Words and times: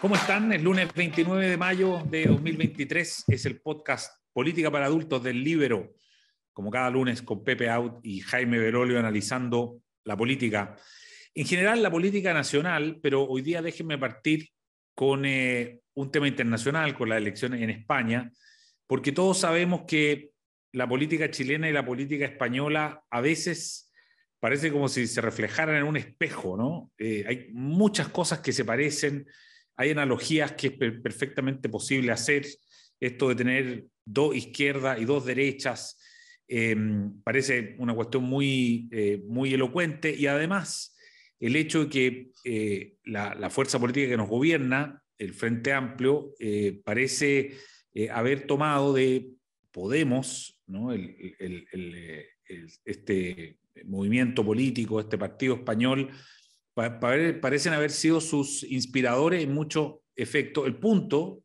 ¿Cómo 0.00 0.14
están? 0.14 0.52
El 0.52 0.62
lunes 0.62 0.94
29 0.94 1.48
de 1.48 1.56
mayo 1.56 2.04
de 2.08 2.26
2023 2.26 3.24
es 3.26 3.46
el 3.46 3.60
podcast 3.60 4.22
Política 4.32 4.70
para 4.70 4.86
Adultos 4.86 5.24
del 5.24 5.42
Libero, 5.42 5.92
como 6.52 6.70
cada 6.70 6.88
lunes 6.88 7.20
con 7.22 7.42
Pepe 7.42 7.68
Out 7.68 7.98
y 8.04 8.20
Jaime 8.20 8.60
Berolio 8.60 9.00
analizando 9.00 9.82
la 10.04 10.16
política. 10.16 10.76
En 11.34 11.44
general, 11.46 11.82
la 11.82 11.90
política 11.90 12.32
nacional, 12.32 13.00
pero 13.02 13.24
hoy 13.24 13.42
día 13.42 13.60
déjenme 13.60 13.98
partir 13.98 14.50
con 14.94 15.24
eh, 15.26 15.80
un 15.94 16.12
tema 16.12 16.28
internacional, 16.28 16.94
con 16.94 17.08
las 17.08 17.18
elecciones 17.18 17.60
en 17.60 17.70
España, 17.70 18.30
porque 18.86 19.10
todos 19.10 19.40
sabemos 19.40 19.82
que 19.84 20.30
la 20.70 20.88
política 20.88 21.28
chilena 21.28 21.68
y 21.68 21.72
la 21.72 21.84
política 21.84 22.24
española 22.24 23.02
a 23.10 23.20
veces 23.20 23.90
parece 24.38 24.70
como 24.70 24.88
si 24.88 25.08
se 25.08 25.20
reflejaran 25.20 25.74
en 25.74 25.82
un 25.82 25.96
espejo, 25.96 26.56
¿no? 26.56 26.92
Eh, 26.98 27.24
hay 27.26 27.48
muchas 27.52 28.06
cosas 28.08 28.38
que 28.38 28.52
se 28.52 28.64
parecen, 28.64 29.26
hay 29.78 29.92
analogías 29.92 30.52
que 30.52 30.66
es 30.66 30.72
perfectamente 31.00 31.68
posible 31.68 32.10
hacer, 32.10 32.44
esto 33.00 33.28
de 33.28 33.36
tener 33.36 33.86
dos 34.04 34.34
izquierdas 34.34 35.00
y 35.00 35.04
dos 35.04 35.24
derechas, 35.24 36.00
em, 36.48 37.22
parece 37.22 37.76
una 37.78 37.94
cuestión 37.94 38.24
muy, 38.24 38.88
eh, 38.90 39.22
muy 39.24 39.54
elocuente 39.54 40.12
y 40.12 40.26
además 40.26 40.96
el 41.38 41.54
hecho 41.54 41.84
de 41.84 41.90
que 41.90 42.30
eh, 42.44 42.96
la, 43.04 43.50
fuerza 43.50 43.78
política 43.78 44.08
que 44.08 44.16
nos 44.16 44.28
gobierna, 44.28 45.00
el 45.16 45.32
Frente 45.32 45.72
Amplio, 45.72 46.34
eh, 46.40 46.80
parece 46.84 47.52
haber 48.12 48.46
tomado 48.46 48.92
de 48.92 49.30
Podemos, 49.72 50.60
¿no? 50.66 50.92
este 52.84 53.58
movimiento 53.84 54.44
político, 54.44 54.98
este 54.98 55.18
partido 55.18 55.54
español, 55.54 56.10
parecen 57.40 57.72
haber 57.72 57.90
sido 57.90 58.20
sus 58.20 58.62
inspiradores 58.64 59.42
en 59.42 59.52
muchos 59.52 59.96
efectos. 60.14 60.66
El 60.66 60.76
punto, 60.76 61.42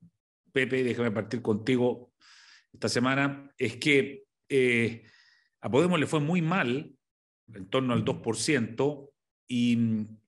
Pepe, 0.51 0.83
déjame 0.83 1.11
partir 1.11 1.41
contigo 1.41 2.13
esta 2.71 2.89
semana, 2.89 3.51
es 3.57 3.77
que 3.77 4.23
eh, 4.49 5.03
a 5.61 5.69
Podemos 5.69 5.99
le 5.99 6.07
fue 6.07 6.19
muy 6.19 6.41
mal, 6.41 6.91
en 7.53 7.69
torno 7.69 7.93
al 7.93 8.03
2%, 8.03 9.09
y, 9.47 9.77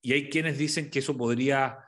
y 0.02 0.12
hay 0.12 0.28
quienes 0.28 0.58
dicen 0.58 0.90
que 0.90 1.00
eso 1.00 1.16
podría, 1.16 1.78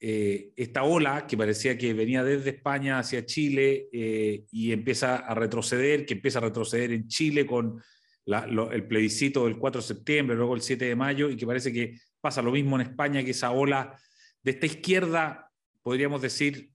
eh, 0.00 0.52
esta 0.56 0.84
ola 0.84 1.26
que 1.26 1.36
parecía 1.36 1.78
que 1.78 1.94
venía 1.94 2.22
desde 2.22 2.50
España 2.50 2.98
hacia 2.98 3.24
Chile 3.24 3.88
eh, 3.92 4.44
y 4.50 4.72
empieza 4.72 5.16
a 5.16 5.34
retroceder, 5.34 6.04
que 6.04 6.14
empieza 6.14 6.38
a 6.38 6.42
retroceder 6.42 6.92
en 6.92 7.08
Chile 7.08 7.46
con 7.46 7.82
el 8.26 8.86
plebiscito 8.86 9.44
del 9.44 9.58
4 9.58 9.80
de 9.80 9.86
septiembre, 9.86 10.36
luego 10.36 10.54
el 10.54 10.62
7 10.62 10.84
de 10.84 10.96
mayo, 10.96 11.30
y 11.30 11.36
que 11.36 11.46
parece 11.46 11.72
que 11.72 11.98
pasa 12.24 12.40
lo 12.40 12.52
mismo 12.52 12.80
en 12.80 12.88
España, 12.88 13.22
que 13.22 13.32
esa 13.32 13.50
ola 13.50 14.00
de 14.42 14.52
esta 14.52 14.64
izquierda, 14.64 15.52
podríamos 15.82 16.22
decir, 16.22 16.72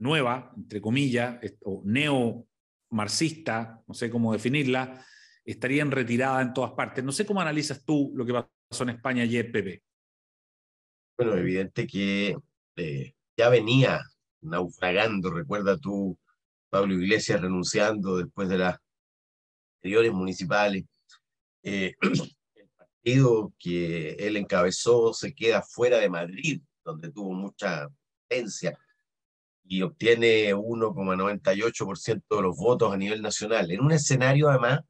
nueva, 0.00 0.52
entre 0.56 0.80
comillas, 0.80 1.38
o 1.62 1.80
neo-marxista, 1.84 3.84
no 3.86 3.94
sé 3.94 4.10
cómo 4.10 4.32
definirla, 4.32 5.00
estaría 5.44 5.82
en 5.82 5.92
retirada 5.92 6.42
en 6.42 6.52
todas 6.52 6.72
partes. 6.72 7.04
No 7.04 7.12
sé 7.12 7.24
cómo 7.24 7.40
analizas 7.40 7.84
tú 7.84 8.10
lo 8.16 8.26
que 8.26 8.32
pasó 8.32 8.82
en 8.82 8.90
España 8.90 9.22
ayer, 9.22 9.52
Pepe. 9.52 9.84
Bueno, 11.16 11.36
evidente 11.36 11.86
que 11.86 12.36
eh, 12.74 13.14
ya 13.36 13.48
venía 13.48 14.00
naufragando, 14.40 15.30
recuerda 15.30 15.78
tú, 15.78 16.18
Pablo 16.68 16.94
Iglesias 16.94 17.40
renunciando 17.40 18.16
después 18.16 18.48
de 18.48 18.58
las 18.58 18.76
anteriores 19.78 20.12
municipales. 20.12 20.84
Eh, 21.62 21.94
partido 23.06 23.52
que 23.60 24.14
él 24.14 24.36
encabezó 24.36 25.14
se 25.14 25.32
queda 25.32 25.62
fuera 25.62 25.98
de 25.98 26.08
Madrid, 26.08 26.60
donde 26.84 27.12
tuvo 27.12 27.32
mucha 27.34 27.88
potencia 28.22 28.76
y 29.64 29.82
obtiene 29.82 30.52
1,98% 30.54 32.22
de 32.28 32.42
los 32.42 32.56
votos 32.56 32.92
a 32.92 32.96
nivel 32.96 33.22
nacional, 33.22 33.70
en 33.70 33.80
un 33.80 33.92
escenario 33.92 34.48
además 34.48 34.80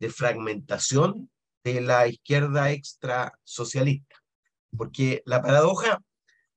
de 0.00 0.10
fragmentación 0.10 1.30
de 1.62 1.80
la 1.80 2.08
izquierda 2.08 2.72
extra 2.72 3.32
socialista. 3.44 4.16
Porque 4.76 5.22
la 5.24 5.40
paradoja 5.40 6.02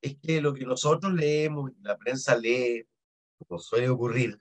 es 0.02 0.18
que 0.20 0.42
lo 0.42 0.54
que 0.56 0.66
nosotros 0.66 1.14
leemos, 1.14 1.72
la 1.82 1.96
prensa 1.98 2.36
lee, 2.36 2.88
como 3.38 3.60
suele 3.60 3.90
ocurrir, 3.90 4.40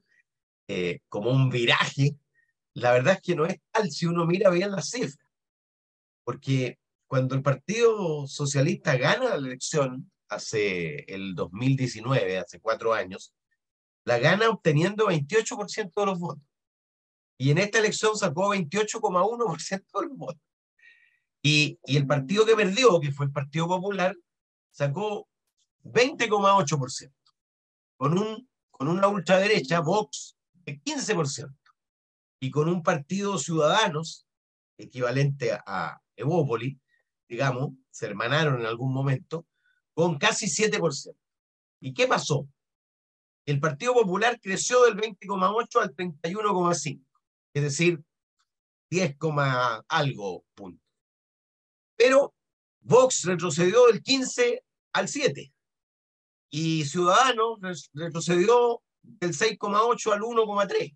eh, 0.69 1.01
como 1.11 1.31
un 1.31 1.51
viraje, 1.51 2.17
la 2.73 2.93
verdad 2.93 3.15
es 3.15 3.21
que 3.21 3.35
no 3.35 3.45
es 3.45 3.61
tal 3.71 3.91
si 3.91 4.07
uno 4.07 4.25
mira 4.25 4.49
bien 4.49 4.71
las 4.71 4.89
cifras. 4.89 5.22
Porque 6.25 6.79
cuando 7.07 7.35
el 7.35 7.43
Partido 7.43 8.27
Socialista 8.27 8.97
gana 8.97 9.31
la 9.31 9.35
elección 9.37 10.11
hace 10.29 11.05
el 11.13 11.35
2019, 11.35 12.39
hace 12.39 12.61
cuatro 12.61 12.95
años, 12.95 13.35
la 14.05 14.19
gana 14.19 14.49
obteniendo 14.49 15.07
28% 15.07 15.93
de 15.95 16.07
los 16.07 16.19
votos. 16.19 16.45
Y 17.39 17.51
en 17.51 17.59
esta 17.59 17.79
elección 17.79 18.17
sacó 18.17 18.55
28,1% 18.55 20.01
de 20.01 20.07
los 20.07 20.17
votos. 20.17 20.43
Y, 21.43 21.79
y 21.85 21.97
el 21.97 22.07
partido 22.07 22.47
que 22.47 22.55
perdió, 22.55 23.01
que 23.01 23.11
fue 23.11 23.27
el 23.27 23.33
Partido 23.33 23.67
Popular, 23.67 24.17
sacó 24.71 25.29
20,8%, 25.85 27.13
con, 27.97 28.17
un, 28.17 28.49
con 28.71 28.89
una 28.89 29.09
ultraderecha, 29.09 29.81
Vox, 29.81 30.37
de 30.65 30.81
15%, 30.81 31.55
y 32.41 32.51
con 32.51 32.69
un 32.69 32.83
partido 32.83 33.39
Ciudadanos, 33.39 34.27
equivalente 34.79 35.53
a 35.53 36.01
Evópoli, 36.23 36.79
digamos, 37.29 37.73
se 37.91 38.07
hermanaron 38.07 38.61
en 38.61 38.67
algún 38.67 38.93
momento, 38.93 39.47
con 39.95 40.19
casi 40.19 40.47
7%. 40.47 41.15
¿Y 41.81 41.93
qué 41.95 42.07
pasó? 42.07 42.49
El 43.45 43.61
Partido 43.61 43.95
Popular 43.95 44.39
creció 44.41 44.85
del 44.85 44.97
20,8 44.97 45.83
al 45.83 45.95
31,5, 45.95 47.01
es 47.55 47.63
decir, 47.63 48.03
10, 48.91 49.17
algo 49.89 50.45
punto. 50.55 50.83
Pero 51.97 52.35
Vox 52.81 53.25
retrocedió 53.25 53.87
del 53.87 54.03
15 54.03 54.63
al 54.93 55.09
7 55.09 55.53
y 56.51 56.85
Ciudadanos 56.85 57.59
retrocedió 57.95 58.83
del 59.03 59.33
6,8 59.33 60.13
al 60.13 60.21
1,3. 60.21 60.95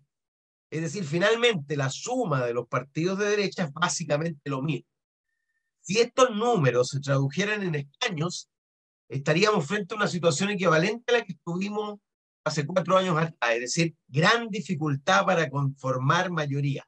Es 0.69 0.81
decir, 0.81 1.05
finalmente 1.05 1.75
la 1.75 1.89
suma 1.89 2.45
de 2.45 2.53
los 2.53 2.67
partidos 2.67 3.17
de 3.19 3.29
derecha 3.29 3.63
es 3.63 3.73
básicamente 3.73 4.49
lo 4.49 4.61
mismo. 4.61 4.87
Si 5.87 6.01
estos 6.01 6.35
números 6.35 6.89
se 6.89 6.99
tradujeran 6.99 7.63
en 7.63 7.75
escaños, 7.75 8.49
estaríamos 9.07 9.65
frente 9.65 9.93
a 9.93 9.97
una 9.97 10.09
situación 10.09 10.49
equivalente 10.49 11.13
a 11.13 11.19
la 11.19 11.23
que 11.23 11.31
estuvimos 11.31 11.99
hace 12.43 12.67
cuatro 12.67 12.97
años 12.97 13.17
es 13.53 13.59
decir, 13.61 13.95
gran 14.05 14.49
dificultad 14.49 15.25
para 15.25 15.49
conformar 15.49 16.29
mayoría. 16.29 16.85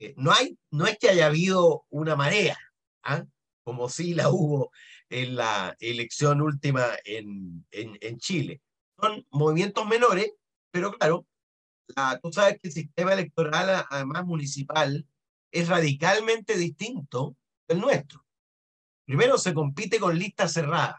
Eh, 0.00 0.12
no, 0.16 0.32
hay, 0.32 0.58
es 0.88 0.98
que 0.98 1.08
haya 1.08 1.26
habido 1.26 1.86
una 1.88 2.16
marea, 2.16 2.58
¿ah? 3.04 3.24
como 3.62 3.88
sí 3.88 4.12
la 4.12 4.28
hubo 4.28 4.72
en 5.08 5.36
la 5.36 5.76
elección 5.78 6.42
última 6.42 6.84
en 7.04 8.18
Chile. 8.18 8.60
Son 9.00 9.24
movimientos 9.30 9.86
menores, 9.86 10.32
pero 10.72 10.90
claro, 10.90 11.28
la, 11.94 12.18
tú 12.20 12.32
sabes 12.32 12.58
que 12.60 12.68
el 12.68 12.74
sistema 12.74 13.12
electoral, 13.12 13.86
además 13.88 14.24
municipal, 14.24 15.06
es 15.52 15.68
radicalmente 15.68 16.58
distinto 16.58 17.36
del 17.68 17.80
nuestro. 17.80 18.24
Primero 19.04 19.38
se 19.38 19.54
compite 19.54 20.00
con 20.00 20.18
listas 20.18 20.52
cerradas 20.52 20.96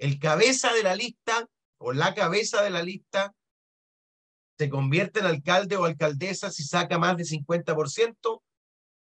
el 0.00 0.18
cabeza 0.18 0.72
de 0.72 0.82
la 0.82 0.96
lista 0.96 1.48
o 1.78 1.92
la 1.92 2.14
cabeza 2.14 2.62
de 2.62 2.70
la 2.70 2.82
lista 2.82 3.34
se 4.58 4.68
convierte 4.68 5.20
en 5.20 5.26
alcalde 5.26 5.76
o 5.76 5.84
alcaldesa 5.84 6.50
si 6.50 6.64
saca 6.64 6.98
más 6.98 7.16
de 7.16 7.24
50% 7.24 8.42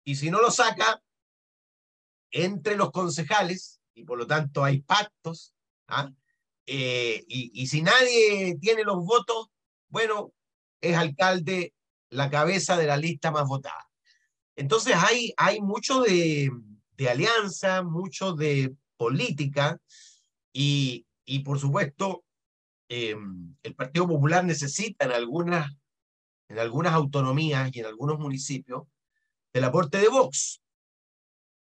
y 0.03 0.15
si 0.15 0.29
no 0.29 0.41
lo 0.41 0.51
saca, 0.51 1.01
entre 2.31 2.75
los 2.75 2.91
concejales, 2.91 3.81
y 3.93 4.03
por 4.03 4.17
lo 4.17 4.25
tanto 4.25 4.63
hay 4.63 4.81
pactos, 4.81 5.53
¿ah? 5.87 6.09
eh, 6.65 7.23
y, 7.27 7.51
y, 7.53 7.67
si 7.67 7.81
nadie 7.81 8.57
tiene 8.59 8.83
los 8.83 9.05
votos, 9.05 9.49
bueno, 9.89 10.33
es 10.79 10.97
alcalde 10.97 11.73
la 12.09 12.29
cabeza 12.31 12.77
de 12.77 12.87
la 12.87 12.97
lista 12.97 13.31
más 13.31 13.47
votada. 13.47 13.90
Entonces 14.55 14.95
hay, 14.95 15.33
hay 15.37 15.61
mucho 15.61 16.01
de, 16.01 16.51
alianza, 17.09 17.81
mucho 17.81 18.33
de 18.33 18.75
política, 18.97 19.79
y, 20.53 21.05
y 21.25 21.39
por 21.39 21.59
supuesto, 21.59 22.23
eh, 22.89 23.15
el 23.63 23.75
Partido 23.75 24.07
Popular 24.07 24.43
necesita 24.43 25.05
en 25.05 25.11
algunas, 25.11 25.71
en 26.49 26.59
algunas 26.59 26.93
autonomías 26.93 27.73
y 27.73 27.79
en 27.79 27.85
algunos 27.85 28.19
municipios 28.19 28.83
el 29.53 29.63
aporte 29.63 29.97
de 29.97 30.09
Vox. 30.09 30.61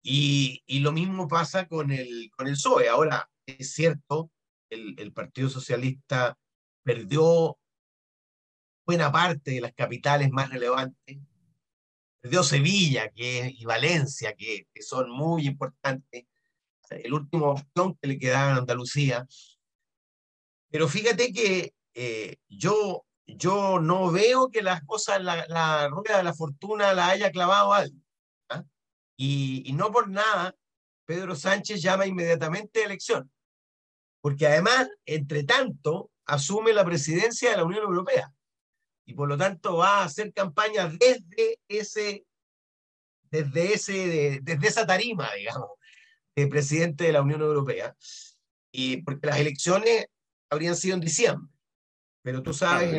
Y, 0.03 0.63
y 0.67 0.81
lo 0.81 0.93
mismo 0.93 1.27
pasa 1.29 1.67
con 1.67 1.91
el, 1.91 2.31
con 2.37 2.47
el 2.47 2.55
PSOE. 2.55 2.89
Ahora, 2.89 3.29
es 3.47 3.73
cierto, 3.73 4.31
el, 4.69 4.95
el 4.99 5.13
Partido 5.13 5.49
Socialista 5.49 6.37
perdió 6.83 7.59
buena 8.87 9.11
parte 9.11 9.53
de 9.53 9.61
las 9.63 9.73
capitales 9.73 10.31
más 10.31 10.51
relevantes. 10.51 11.19
Perdió 12.25 12.43
Sevilla 12.43 13.11
que, 13.11 13.55
y 13.55 13.67
Valencia, 13.67 14.33
que, 14.33 14.67
que 14.73 14.83
son 14.83 15.11
muy 15.11 15.47
importantes 15.47 16.25
el 16.89 17.13
último 17.13 17.51
opción 17.51 17.99
que 18.01 18.09
le 18.09 18.19
quedaba 18.19 18.55
a 18.55 18.57
Andalucía, 18.57 19.27
Pero 20.71 20.89
fíjate 20.89 21.35
que 21.35 21.75
eh, 21.93 22.37
yo, 22.49 23.05
yo 23.27 23.79
no 23.79 24.11
veo 24.11 24.49
que 24.49 24.63
las 24.63 24.83
cosas, 24.85 25.23
la, 25.23 25.89
rueda 25.89 26.17
de 26.17 26.25
la 26.25 26.33
fortuna 26.33 26.95
la 26.95 27.09
haya 27.09 27.31
clavado 27.31 27.75
algo. 27.75 27.99
¿ah? 28.49 28.65
Y, 29.19 29.63
y, 29.67 29.75
no 29.75 29.93
por 29.93 30.09
nada, 30.09 30.57
Pedro 31.05 31.37
Sánchez 31.37 31.83
llama 31.83 32.07
inmediatamente 32.07 32.81
a 32.81 32.87
elección. 32.87 33.31
Porque 34.23 34.47
además, 34.47 34.89
entre 35.05 35.45
tanto, 35.45 36.11
asume 36.25 36.73
la 36.73 36.87
presidencia 36.87 37.51
de 37.51 37.59
la 37.59 37.65
Unión 37.65 37.83
Europea. 37.83 38.33
Y 39.07 39.15
por 39.15 39.29
lo 39.29 39.37
tanto 39.37 39.77
va 39.77 40.01
a 40.01 40.05
hacer 40.05 40.33
campaña 40.33 40.89
desde 40.89 41.59
ese, 41.69 42.27
desde 43.31 43.75
ese, 43.75 44.41
desde 44.43 44.67
esa 44.67 44.87
tarima, 44.87 45.33
digamos, 45.35 45.71
de 46.35 46.47
presidente 46.47 47.05
de 47.05 47.13
la 47.13 47.23
Unión 47.23 47.43
Europea. 47.43 47.95
Y 48.73 49.03
porque 49.03 49.27
las 49.27 49.39
elecciones 49.39 50.07
habrían 50.51 50.77
sido 50.77 50.95
en 50.95 51.01
diciembre. 51.01 51.49
Pero 52.23 52.43
tú 52.43 52.55
sabes. 52.55 52.99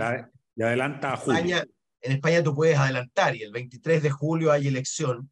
y 0.55 0.63
adelanta 0.63 1.13
a 1.13 1.17
julio. 1.17 1.39
España, 1.39 1.63
en 2.01 2.11
España 2.11 2.43
tú 2.43 2.55
puedes 2.55 2.77
adelantar 2.77 3.35
y 3.35 3.41
el 3.41 3.51
23 3.51 4.03
de 4.03 4.11
julio 4.11 4.51
hay 4.51 4.67
elección. 4.67 5.31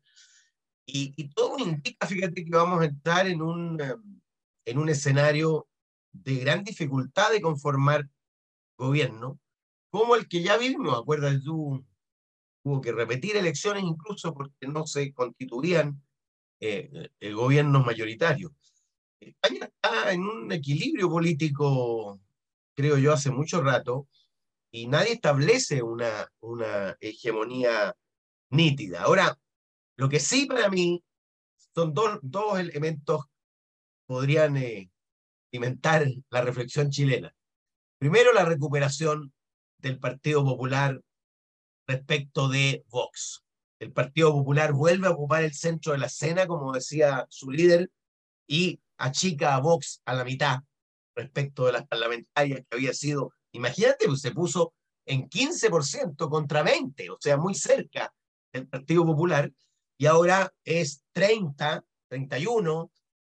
Y, 0.86 1.14
y 1.16 1.30
todo 1.30 1.60
indica, 1.60 2.08
fíjate, 2.08 2.44
que 2.44 2.52
vamos 2.52 2.82
a 2.82 2.86
entrar 2.86 3.28
en 3.28 3.42
un, 3.42 3.80
em, 3.80 4.22
en 4.66 4.78
un 4.78 4.90
escenario 4.90 5.68
de 6.12 6.36
gran 6.38 6.64
dificultad 6.64 7.32
de 7.32 7.42
conformar 7.42 8.10
gobierno, 8.78 9.40
como 9.94 10.16
el 10.16 10.28
que 10.28 10.42
ya 10.42 10.58
vimos, 10.58 10.98
acuérdate 10.98 11.40
tú, 11.42 11.86
hubo 12.64 12.82
que 12.82 12.92
repetir 12.92 13.38
elecciones 13.38 13.84
incluso 13.84 14.34
porque 14.34 14.66
no 14.68 14.88
se 14.88 15.14
constituían 15.14 16.02
eh, 16.60 17.12
gobiernos 17.32 17.86
mayoritarios. 17.86 18.54
España 19.20 19.66
está 19.66 20.12
en 20.12 20.24
un 20.24 20.52
equilibrio 20.52 21.12
político, 21.12 22.20
creo 22.74 22.98
yo, 22.98 23.14
hace 23.14 23.30
mucho 23.30 23.62
rato, 23.62 24.08
y 24.72 24.88
nadie 24.88 25.14
establece 25.14 25.84
una, 25.84 26.28
una 26.40 26.98
hegemonía 27.00 27.96
nítida. 28.50 29.04
Ahora, 29.04 29.38
lo 29.96 30.10
que 30.10 30.20
sí 30.20 30.48
para 30.48 30.70
mí 30.70 31.04
son 31.76 31.94
dos, 31.94 32.18
dos 32.24 32.58
elementos 32.58 33.26
podrían 34.08 34.58
eh, 34.58 34.90
alimentar 35.52 36.08
la 36.32 36.42
reflexión 36.42 36.90
chilena. 36.90 37.32
Primero, 38.00 38.34
la 38.34 38.44
recuperación 38.44 39.32
del 39.84 40.00
Partido 40.00 40.44
Popular 40.44 41.00
respecto 41.86 42.48
de 42.48 42.84
Vox. 42.88 43.44
El 43.80 43.92
Partido 43.92 44.32
Popular 44.32 44.72
vuelve 44.72 45.08
a 45.08 45.12
ocupar 45.12 45.44
el 45.44 45.54
centro 45.54 45.92
de 45.92 46.00
la 46.00 46.08
escena, 46.08 46.48
como 46.48 46.72
decía 46.72 47.28
su 47.30 47.52
líder, 47.52 47.92
y 48.48 48.80
achica 48.98 49.56
a 49.56 49.60
Vox 49.60 50.02
a 50.06 50.14
la 50.14 50.24
mitad 50.24 50.60
respecto 51.16 51.66
de 51.66 51.74
las 51.74 51.86
parlamentarias 51.86 52.62
que 52.62 52.78
había 52.78 52.94
sido, 52.94 53.34
imagínate, 53.52 54.08
pues 54.08 54.22
se 54.22 54.32
puso 54.32 54.74
en 55.06 55.30
15% 55.30 56.30
contra 56.30 56.64
20, 56.64 57.10
o 57.10 57.18
sea, 57.20 57.36
muy 57.38 57.54
cerca 57.54 58.14
del 58.54 58.68
Partido 58.68 59.06
Popular, 59.06 59.52
y 59.98 60.06
ahora 60.06 60.52
es 60.64 61.04
30, 61.12 61.84
31 62.08 62.90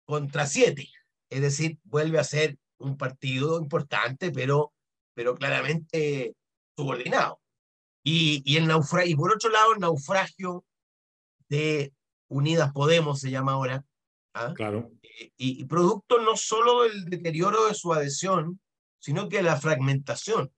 contra 0.05 0.47
7, 0.47 0.89
es 1.31 1.41
decir, 1.41 1.79
vuelve 1.85 2.19
a 2.19 2.25
ser 2.25 2.59
un 2.79 2.99
partido 2.99 3.59
importante, 3.59 4.31
pero, 4.31 4.75
pero 5.15 5.35
claramente 5.35 6.35
subordinado. 6.77 7.41
Y, 8.03 8.43
y, 8.45 8.57
el 8.57 8.67
naufragio, 8.67 9.11
y 9.11 9.17
por 9.17 9.33
otro 9.33 9.51
lado, 9.51 9.73
el 9.73 9.81
naufragio 9.81 10.65
de 11.49 11.93
Unidas 12.29 12.73
Podemos 12.73 13.21
se 13.21 13.31
llama 13.31 13.53
ahora. 13.53 13.85
¿ah? 14.35 14.53
Claro. 14.55 14.91
Eh, 15.03 15.33
y, 15.37 15.63
y, 15.63 15.65
producto 15.65 16.21
no 16.21 16.37
solo 16.37 16.83
del 16.83 17.07
deterioro 17.07 17.67
de 17.67 17.75
su 17.75 17.93
adhesión, 17.93 18.61
sino 18.99 19.29
que 19.29 19.43
la 19.43 19.57
fragmentación. 19.57 20.53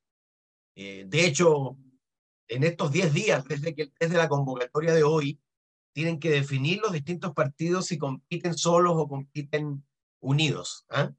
Eh, 0.76 1.04
de 1.06 1.26
hecho, 1.26 1.76
en 2.48 2.64
estos 2.64 2.92
10 2.92 3.12
días, 3.12 3.44
desde, 3.44 3.74
que, 3.74 3.92
desde 3.98 4.16
la 4.16 4.28
convocatoria 4.28 4.94
de 4.94 5.02
hoy, 5.02 5.40
tienen 5.92 6.20
que 6.20 6.30
definir 6.30 6.80
los 6.82 6.92
distintos 6.92 7.32
partidos 7.32 7.86
si 7.86 7.98
compiten 7.98 8.56
solos 8.56 8.94
o 8.96 9.08
compiten 9.08 9.84
unidos. 10.20 10.84
¿ah? 10.90 11.12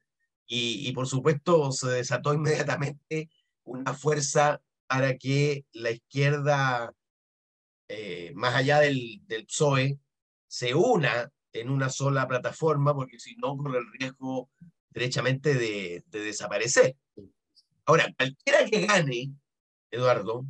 Y, 0.48 0.92
por 0.94 1.08
supuesto 1.08 1.72
se 1.72 1.90
desató 1.90 2.34
inmediatamente 2.34 3.30
una 3.64 3.94
fuerza 3.94 4.62
para 4.88 5.18
que 5.18 5.66
la 5.74 5.92
izquierda, 5.92 6.94
eh, 7.90 8.32
más 8.36 8.56
allá 8.56 8.80
del, 8.80 9.22
PSOE, 9.48 10.00
se 10.48 10.74
una 10.74 11.30
en 11.52 11.70
una 11.70 11.90
sola 11.90 12.28
plataforma, 12.28 12.94
porque 12.94 13.20
si 13.20 13.36
no 13.36 13.58
corre 13.58 13.80
el 13.80 13.92
riesgo 14.00 14.50
derechamente 14.90 15.56
de, 15.56 16.04
de 16.08 16.20
desaparecer. 16.20 16.96
Ahora, 17.86 18.14
cualquiera 18.18 18.66
que 18.66 18.86
gane, 18.86 19.32
Eduardo, 19.92 20.46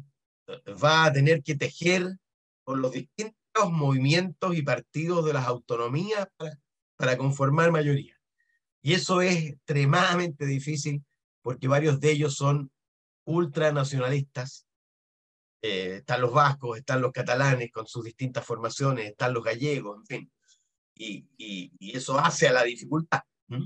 va 0.84 1.06
a 1.06 1.14
tener 1.14 1.44
que 1.44 1.56
tejer 1.56 2.18
con 2.64 2.82
los 2.82 2.92
distintos 2.92 3.72
movimientos 3.72 4.56
y 4.56 4.62
partidos 4.62 5.26
de 5.26 5.34
las 5.34 5.46
autonomías 5.48 6.28
para 6.96 7.18
conformar 7.18 7.72
mayoría. 7.72 8.17
Y 8.82 8.94
eso 8.94 9.22
es 9.22 9.46
extremadamente 9.46 10.46
difícil 10.46 11.04
porque 11.42 11.68
varios 11.68 12.00
de 12.00 12.12
ellos 12.12 12.36
son 12.36 12.72
ultranacionalistas. 13.26 14.68
Eh, 15.62 15.98
están 15.98 16.22
los 16.22 16.34
vascos, 16.34 16.78
están 16.78 17.02
los 17.02 17.12
catalanes 17.12 17.72
con 17.72 17.88
sus 17.88 18.04
distintas 18.04 18.46
formaciones, 18.46 19.06
están 19.06 19.34
los 19.34 19.44
gallegos, 19.44 20.00
en 20.00 20.06
fin. 20.06 20.32
Y, 20.96 21.26
y, 21.38 21.72
y 21.80 21.98
eso 21.98 22.18
hace 22.20 22.48
a 22.48 22.54
la 22.54 22.64
dificultad. 22.64 23.22
¿Mm? 23.48 23.64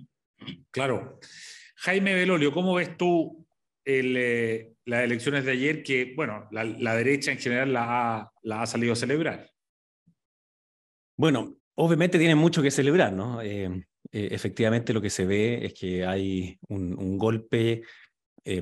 Claro. 0.72 1.20
Jaime 1.76 2.14
Belolio, 2.14 2.54
¿cómo 2.54 2.76
ves 2.76 2.96
tú 2.98 3.48
el, 3.84 4.16
eh, 4.18 4.74
las 4.86 5.04
elecciones 5.04 5.46
de 5.46 5.52
ayer 5.52 5.84
que, 5.84 6.14
bueno, 6.16 6.48
la, 6.52 6.64
la 6.64 6.96
derecha 6.96 7.32
en 7.32 7.40
general 7.40 7.74
la 7.74 7.86
ha, 8.20 8.32
la 8.44 8.62
ha, 8.62 8.68
salido 8.68 8.94
a 8.94 8.96
celebrar? 8.96 9.52
Bueno, 11.18 11.56
obviamente 11.76 12.20
tienen 12.20 12.38
mucho 12.38 12.62
que 12.62 12.72
celebrar, 12.72 13.14
¿no? 13.14 13.42
Eh, 13.42 13.86
eh, 14.12 14.30
efectivamente 14.32 14.94
lo 14.94 15.02
que 15.02 15.10
se 15.10 15.26
ve 15.26 15.66
es 15.66 15.74
que 15.74 16.06
hay 16.06 16.58
un, 16.68 16.98
un 16.98 17.18
golpe 17.18 17.84
eh, 18.44 18.62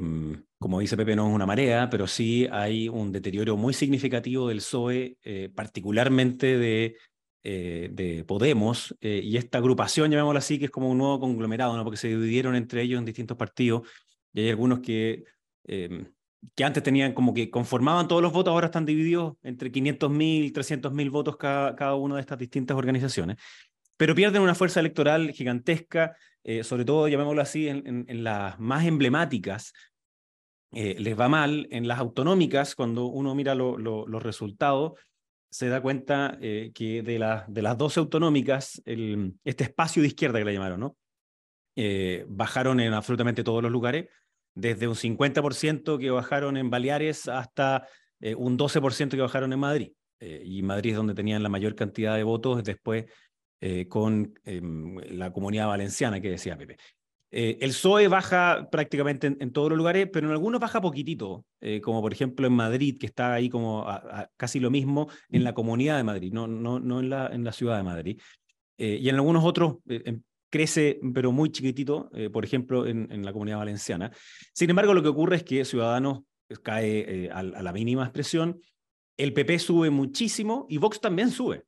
como 0.57 0.79
dice 0.79 0.97
Pepe, 0.97 1.15
no 1.15 1.27
es 1.27 1.33
una 1.33 1.45
marea, 1.45 1.89
pero 1.89 2.07
sí 2.07 2.47
hay 2.51 2.89
un 2.89 3.11
deterioro 3.11 3.55
muy 3.55 3.73
significativo 3.73 4.47
del 4.49 4.57
PSOE, 4.57 5.17
eh, 5.23 5.49
particularmente 5.53 6.57
de, 6.57 6.97
eh, 7.43 7.89
de 7.91 8.25
Podemos, 8.25 8.95
y 8.99 9.37
esta 9.37 9.59
agrupación, 9.59 10.11
llamémoslo 10.11 10.39
así, 10.39 10.59
que 10.59 10.65
es 10.65 10.71
como 10.71 10.89
un 10.89 10.97
nuevo 10.97 11.19
conglomerado, 11.19 11.77
¿no? 11.77 11.83
porque 11.83 11.97
se 11.97 12.09
dividieron 12.09 12.55
entre 12.55 12.81
ellos 12.81 12.99
en 12.99 13.05
distintos 13.05 13.37
partidos, 13.37 13.87
y 14.33 14.41
hay 14.41 14.49
algunos 14.49 14.79
que, 14.81 15.23
em, 15.63 16.11
que 16.55 16.63
antes 16.63 16.83
tenían 16.83 17.13
como 17.13 17.33
que 17.33 17.49
conformaban 17.49 18.07
todos 18.07 18.21
los 18.21 18.33
votos, 18.33 18.51
ahora 18.51 18.67
están 18.67 18.85
divididos 18.85 19.35
entre 19.43 19.71
500.000, 19.71 20.51
300.000 20.51 21.09
votos 21.09 21.37
cada, 21.37 21.75
cada 21.75 21.95
una 21.95 22.15
de 22.15 22.21
estas 22.21 22.37
distintas 22.37 22.77
organizaciones 22.77 23.37
pero 23.99 24.15
pierden 24.15 24.41
una 24.41 24.55
fuerza 24.55 24.79
electoral 24.79 25.31
gigantesca, 25.31 26.15
eh, 26.45 26.63
sobre 26.63 26.85
todo, 26.85 27.09
llamémoslo 27.09 27.41
así, 27.41 27.67
en, 27.67 28.23
las 28.23 28.57
más 28.57 28.85
emblemáticas, 28.85 29.73
eh, 30.71 30.95
les 30.97 31.19
va 31.19 31.27
mal. 31.27 31.67
En 31.69 31.85
las 31.85 31.99
autonómicas, 31.99 32.75
cuando 32.75 33.07
uno 33.07 33.35
mira 33.35 33.55
lo, 33.55 33.77
lo, 33.77 34.07
los 34.07 34.23
resultados, 34.23 34.93
se 35.51 35.67
da 35.67 35.81
cuenta 35.81 36.37
eh, 36.39 36.71
que 36.73 37.03
de, 37.03 37.19
la, 37.19 37.43
de, 37.49 37.61
las 37.61 37.77
12 37.77 37.99
autonómicas, 37.99 38.81
este 38.85 39.65
espacio 39.65 40.01
de 40.01 40.07
izquierda 40.07 40.39
que 40.39 40.45
le 40.45 40.53
llamaron, 40.53 40.79
¿no? 40.79 40.97
Eh, 41.75 42.23
bajaron 42.29 42.79
en 42.79 42.93
absolutamente 42.93 43.43
todos 43.43 43.61
los 43.61 43.71
lugares, 43.71 44.07
desde 44.55 44.87
un 44.87 44.95
50% 44.95 45.99
que 45.99 46.09
bajaron 46.09 46.55
en 46.55 46.69
Baleares 46.69 47.27
hasta 47.27 47.85
un 48.37 48.57
12% 48.57 49.09
que 49.09 49.21
bajaron 49.21 49.51
en 49.51 49.59
Madrid. 49.59 49.91
y 50.21 50.61
Madrid 50.61 50.91
es 50.91 50.97
donde 50.97 51.13
tenían 51.13 51.41
la 51.41 51.47
mayor 51.47 51.75
cantidad 51.75 52.15
de 52.15 52.23
votos 52.23 52.63
después 52.63 53.05
con 53.87 54.33
em, 54.45 54.95
la 55.11 55.31
comunidad 55.31 55.67
valenciana 55.67 56.21
que 56.21 56.29
decía 56.29 56.57
Pepe. 56.57 56.77
Eh, 57.31 57.59
el 57.61 57.69
PSOE 57.69 58.07
baja 58.07 58.69
prácticamente 58.71 59.27
en, 59.27 59.51
todos 59.51 59.69
los 59.69 59.77
lugares, 59.77 60.09
pero 60.11 60.27
en 60.27 60.31
algunos 60.31 60.59
baja 60.59 60.81
poquitito, 60.81 61.45
eh, 61.61 61.79
como 61.79 62.01
por 62.01 62.11
ejemplo 62.11 62.47
en 62.47 62.53
Madrid, 62.53 62.97
que 62.99 63.05
está 63.05 63.33
ahí 63.33 63.49
como 63.49 63.85
casi 64.35 64.59
lo 64.59 64.71
mismo 64.71 65.09
en 65.29 65.43
la 65.43 65.53
comunidad 65.53 65.97
de 65.97 66.03
Madrid, 66.03 66.33
no, 66.33 66.45
en, 66.45 67.09
la, 67.09 67.51
ciudad 67.51 67.77
de 67.77 67.83
Madrid. 67.83 68.19
Eh, 68.77 68.97
y 68.99 69.09
en 69.09 69.15
algunos 69.15 69.43
otros 69.43 69.77
crece, 70.49 70.99
pero 71.13 71.31
muy 71.31 71.51
chiquitito, 71.51 72.09
por 72.33 72.43
ejemplo 72.43 72.87
en, 72.87 73.07
en, 73.11 73.23
la 73.23 73.31
comunidad 73.31 73.59
valenciana. 73.59 74.11
Sin 74.53 74.71
embargo, 74.71 74.95
lo 74.95 75.03
que 75.03 75.09
ocurre 75.09 75.35
es 75.35 75.43
que 75.43 75.63
Ciudadanos 75.65 76.21
cae 76.63 77.29
a, 77.31 77.39
a 77.39 77.43
la 77.43 77.73
mínima 77.73 78.03
expresión, 78.03 78.59
el 79.17 79.33
PP 79.33 79.59
sube 79.59 79.91
muchísimo 79.91 80.65
y 80.67 80.77
Vox 80.77 80.99
también 80.99 81.29
sube. 81.29 81.65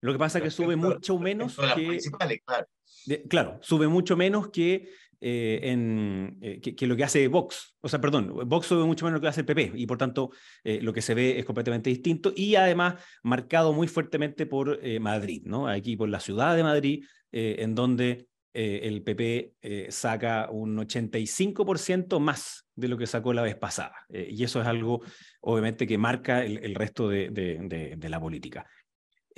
Lo 0.00 0.12
que 0.12 0.18
pasa 0.18 0.38
es 0.38 0.44
que 0.44 0.50
sube 0.50 0.76
mucho 0.76 1.18
menos 1.18 1.56
que... 1.74 1.98
Claro. 2.44 2.66
De, 3.06 3.22
claro, 3.22 3.58
sube 3.62 3.88
mucho 3.88 4.16
menos 4.16 4.48
que, 4.48 4.88
eh, 5.20 5.60
en, 5.64 6.38
eh, 6.40 6.60
que, 6.60 6.76
que, 6.76 6.86
lo 6.86 6.96
que 6.96 7.02
hace 7.02 7.26
Vox. 7.26 7.74
O 7.80 7.88
sea, 7.88 8.00
perdón, 8.00 8.32
Vox 8.46 8.66
sube 8.66 8.84
mucho 8.84 9.04
menos 9.04 9.18
que 9.18 9.20
lo 9.20 9.26
que 9.26 9.28
hace 9.28 9.40
el 9.40 9.46
PP 9.46 9.72
y 9.74 9.86
por 9.86 9.98
tanto 9.98 10.30
eh, 10.62 10.78
lo 10.80 10.92
que 10.92 11.02
se 11.02 11.14
ve 11.14 11.38
es 11.38 11.44
completamente 11.44 11.90
distinto 11.90 12.32
y 12.36 12.54
además 12.54 13.02
marcado 13.24 13.72
muy 13.72 13.88
fuertemente 13.88 14.46
por 14.46 14.78
Madrid, 15.00 15.42
¿no? 15.44 15.66
Aquí 15.66 15.96
por 15.96 16.08
la 16.08 16.20
ciudad 16.20 16.54
de 16.54 16.62
Madrid, 16.62 17.04
en 17.32 17.74
donde 17.74 18.28
el 18.52 19.02
PP 19.02 19.88
saca 19.90 20.48
un 20.50 20.76
85% 20.78 22.18
más 22.20 22.66
de 22.74 22.88
lo 22.88 22.96
que 22.96 23.06
sacó 23.06 23.32
la 23.32 23.42
vez 23.42 23.56
pasada. 23.56 23.94
Y 24.08 24.42
eso 24.44 24.60
es 24.60 24.66
algo, 24.66 25.02
obviamente, 25.40 25.86
que 25.86 25.98
marca 25.98 26.44
el, 26.44 26.74
resto 26.74 27.08
de, 27.08 27.98
la 28.08 28.20
política. 28.20 28.66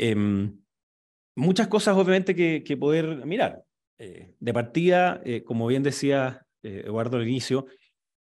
Em, 0.02 0.58
muchas 1.36 1.68
cosas, 1.68 1.96
obviamente, 1.96 2.34
que, 2.34 2.76
poder 2.76 3.26
mirar. 3.26 3.62
de 3.98 4.54
partida, 4.54 5.22
como 5.44 5.66
bien 5.66 5.82
decía 5.82 6.46
Eduardo 6.62 7.18
al 7.18 7.28
inicio, 7.28 7.66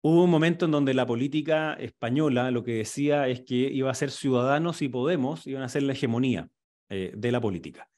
hubo 0.02 0.24
un 0.24 0.30
momento 0.30 0.64
en 0.64 0.72
donde 0.72 0.94
la 0.94 1.06
política 1.06 1.74
española 1.74 2.52
lo 2.52 2.64
que 2.64 2.76
decía 2.76 3.28
es 3.28 3.42
que 3.42 3.56
iba 3.56 3.92
a 3.92 3.94
ser 3.94 4.12
Ciudadanos 4.12 4.82
y 4.82 4.88
Podemos, 4.88 5.46
iban 5.46 5.64
a 5.64 5.70
ser 5.70 5.84
la 5.84 5.92
hegemonía 5.92 6.48
de 6.90 7.32
la 7.34 7.42
política. 7.42 7.90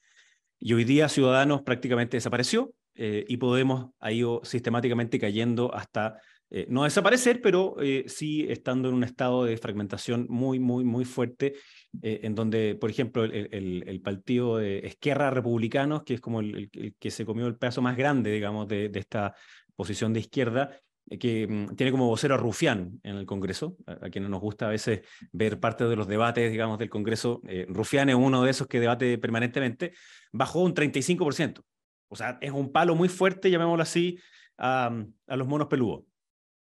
Y 0.60 0.74
hoy 0.74 0.84
día 0.84 1.10
Ciudadanos 1.10 1.62
prácticamente 1.62 2.18
desapareció, 2.18 2.74
eh, 3.02 3.24
y 3.30 3.38
Podemos 3.38 3.92
ha 4.00 4.12
ido 4.12 4.42
sistemáticamente 4.44 5.20
cayendo 5.20 5.74
hasta 5.74 6.20
eh, 6.50 6.66
no 6.68 6.84
desaparecer, 6.84 7.40
pero 7.42 7.78
eh, 7.82 8.04
sí 8.08 8.46
estando 8.50 8.90
en 8.90 8.96
un 8.96 9.06
estado 9.06 9.46
de 9.46 9.56
fragmentación 9.56 10.26
muy, 10.30 10.60
muy, 10.60 10.84
muy 10.84 11.06
fuerte, 11.06 11.54
en 12.02 12.36
donde, 12.36 12.76
por 12.76 12.90
ejemplo, 12.90 13.24
el, 13.24 13.84
el, 13.88 14.02
partido 14.02 14.58
de 14.58 14.80
Esquerra 14.80 15.32
Republicanos, 15.32 16.04
que 16.04 16.16
es 16.16 16.22
como 16.22 16.40
el, 16.40 16.70
que 17.00 17.12
se 17.12 17.26
comió 17.26 17.48
el 17.48 17.58
pedazo 17.58 17.82
más 17.82 17.98
grande, 17.98 18.32
digamos, 18.32 18.68
de, 18.68 18.90
de 18.90 19.00
esta 19.00 19.34
posición 19.76 20.14
de 20.14 20.20
izquierda, 20.20 20.80
que 21.20 21.48
mm, 21.48 21.76
tiene 21.76 21.92
como 21.92 22.08
vocero 22.08 22.36
a 22.36 22.38
Rufián 22.38 23.00
en 23.04 23.16
el 23.16 23.26
Congreso, 23.26 23.76
a, 23.88 24.10
quienes 24.10 24.30
nos 24.30 24.42
gusta 24.42 24.68
a 24.68 24.72
veces 24.72 25.02
ver 25.32 25.60
parte 25.60 25.86
de 25.86 25.96
los 25.96 26.08
debates, 26.08 26.52
digamos, 26.52 26.78
del 26.78 26.90
Congreso. 26.90 27.42
Rufián 27.68 28.10
es 28.10 28.16
uno 28.16 28.44
de 28.44 28.52
esos 28.52 28.68
que 28.68 28.80
debate 28.80 29.18
permanentemente, 29.18 29.94
bajó 30.32 30.62
un 30.62 30.74
35%. 30.74 31.64
O 32.10 32.16
sea, 32.16 32.38
es 32.42 32.52
un 32.52 32.72
palo 32.72 32.96
muy 32.96 33.08
fuerte, 33.08 33.50
llamémoslo 33.50 33.84
así, 33.84 34.20
a, 34.58 34.92
los 35.28 35.48
monos 35.48 35.68
peludos. 35.68 36.04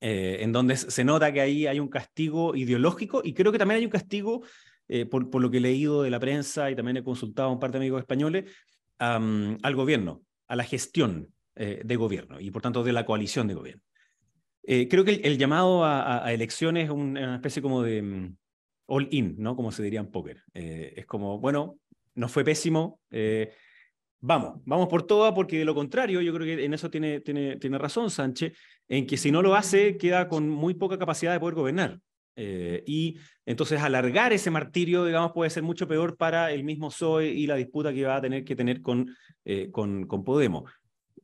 Eh, 0.03 0.39
en 0.41 0.53
donde 0.53 0.77
se 0.77 1.05
nota 1.05 1.31
que 1.31 1.43
ahí 1.43 1.67
hay 1.67 1.79
un 1.79 1.89
castigo 1.89 2.57
ideológico 2.57 3.21
y 3.23 3.35
creo 3.35 3.53
que 3.53 3.59
también 3.59 3.79
hay 3.81 3.85
un 3.85 3.91
castigo, 3.91 4.43
eh, 4.93 5.07
por, 5.07 5.31
por, 5.31 5.41
lo 5.41 5.53
que 5.53 5.59
he 5.59 5.61
leído 5.61 6.03
de 6.03 6.11
la 6.11 6.19
prensa 6.19 6.69
y 6.69 6.75
también 6.75 6.97
he 6.97 7.05
consultado 7.05 7.49
a 7.49 7.53
un 7.53 7.61
par 7.61 7.71
de 7.71 7.79
amigos 7.79 8.01
españoles, 8.01 8.51
al 8.99 9.75
gobierno, 9.77 10.23
a 10.49 10.57
la 10.57 10.65
gestión 10.65 11.33
eh, 11.55 11.81
de 11.85 11.97
gobierno 11.97 12.41
y 12.41 12.51
por 12.51 12.61
tanto 12.61 12.83
de 12.83 12.93
la 12.93 13.07
coalición 13.07 13.47
de 13.47 13.55
gobierno. 13.55 13.83
creo 14.65 15.05
que 15.05 15.13
el, 15.23 15.39
llamado 15.39 15.85
a, 15.85 16.33
elecciones 16.33 16.87
es 16.87 16.91
una 16.91 17.37
especie 17.37 17.63
como 17.63 17.83
de 17.85 18.03
mm, 18.03 18.37
all-in, 18.87 19.37
¿no? 19.39 19.55
Como 19.55 19.71
se 19.71 19.85
diría 19.85 20.01
en 20.01 20.11
póker. 20.11 20.43
es 20.53 21.07
como, 21.07 21.39
bueno, 21.39 21.79
no 22.17 22.29
fue 22.29 22.43
pésimo, 22.43 23.01
vamos, 24.19 24.61
vamos 24.65 24.89
por 24.89 25.05
todas, 25.05 25.33
porque 25.33 25.61
de 25.61 25.65
lo 25.65 25.75
contrario, 25.75 26.21
yo 26.21 26.35
creo 26.35 26.47
que 26.47 26.65
en 26.65 26.75
eso 26.75 26.91
tiene, 26.91 27.21
tiene, 27.21 27.59
tiene 27.59 27.79
razón 27.79 28.11
Sánchez, 28.11 28.59
en 28.89 29.07
que 29.07 29.17
si 29.17 29.31
no 29.31 29.41
lo 29.41 29.55
hace, 29.55 29.97
queda 29.97 30.27
con 30.27 30.49
muy 30.49 30.75
poca 30.75 30.99
capacidad 30.99 31.33
de 31.33 31.39
poder 31.39 31.55
gobernar. 31.55 32.01
Eh, 32.37 32.83
y 32.87 33.19
entonces 33.45 33.81
alargar 33.81 34.33
ese 34.33 34.51
martirio, 34.51 35.05
digamos, 35.05 35.33
puede 35.33 35.51
ser 35.51 35.63
mucho 35.63 35.87
peor 35.87 36.17
para 36.17 36.53
el 36.53 36.65
mismo 36.65 36.89
PSOE 36.89 37.29
y 37.29 37.47
la 37.47 37.57
disputa 37.57 37.93
que 37.93 38.05
va 38.05 38.17
a 38.17 38.21
tener 38.21 38.45
que 38.45 38.57
tener 38.57 38.81
con, 38.81 39.15
eh, 39.45 39.71
con, 39.71 40.07
con, 40.07 40.25
Podemos. 40.25 40.71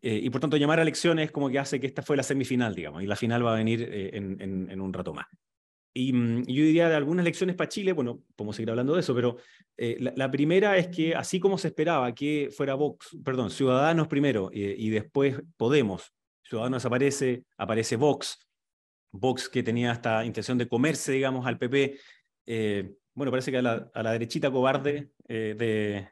Eh, 0.02 0.20
y 0.22 0.30
por 0.30 0.40
tanto, 0.40 0.56
llamar 0.56 0.78
a 0.78 0.82
elecciones 0.82 1.30
como 1.30 1.48
que 1.48 1.58
hace 1.58 1.80
que 1.80 1.86
esta 1.86 2.02
fue 2.02 2.16
la 2.16 2.22
semifinal, 2.22 2.74
digamos, 2.74 3.02
y 3.02 3.06
la 3.06 3.16
final 3.16 3.44
va 3.44 3.54
a 3.54 3.56
venir 3.56 3.88
en, 3.90 4.40
en, 4.40 4.80
un 4.80 4.92
rato 4.92 5.14
más. 5.14 5.26
Y, 5.94 6.12
mm, 6.12 6.42
yo 6.42 6.64
diría 6.64 6.88
de 6.88 6.96
algunas 6.96 7.24
lecciones 7.24 7.56
para 7.56 7.68
Chile, 7.68 7.92
bueno, 7.92 8.22
podemos 8.36 8.56
seguir 8.56 8.70
hablando 8.70 8.94
de 8.94 9.00
eso, 9.00 9.14
pero 9.14 9.38
eh, 9.76 9.96
la, 9.98 10.30
primera 10.30 10.76
es 10.76 10.88
que 10.88 11.14
así 11.14 11.40
como 11.40 11.56
se 11.56 11.68
esperaba 11.68 12.14
que 12.14 12.50
fuera 12.54 12.74
Vox, 12.74 13.16
perdón, 13.24 13.50
Ciudadanos 13.50 14.06
primero 14.06 14.50
y 14.52 14.90
después 14.90 15.40
Podemos, 15.56 16.12
Ciudadanos 16.42 16.84
aparece, 16.84 17.44
aparece 17.56 17.96
Vox, 17.96 18.38
Vox 19.18 19.48
que 19.48 19.62
tenía 19.62 19.92
esta 19.92 20.24
intención 20.24 20.58
de 20.58 20.68
comerse, 20.68 21.12
digamos, 21.12 21.46
al 21.46 21.58
PP, 21.58 21.98
eh, 22.46 22.94
bueno, 23.14 23.30
parece 23.30 23.50
que 23.50 23.58
a 23.58 23.62
la, 23.62 24.12
derechita 24.12 24.50
cobarde 24.50 25.10
eh, 25.28 25.54
de, 25.58 26.08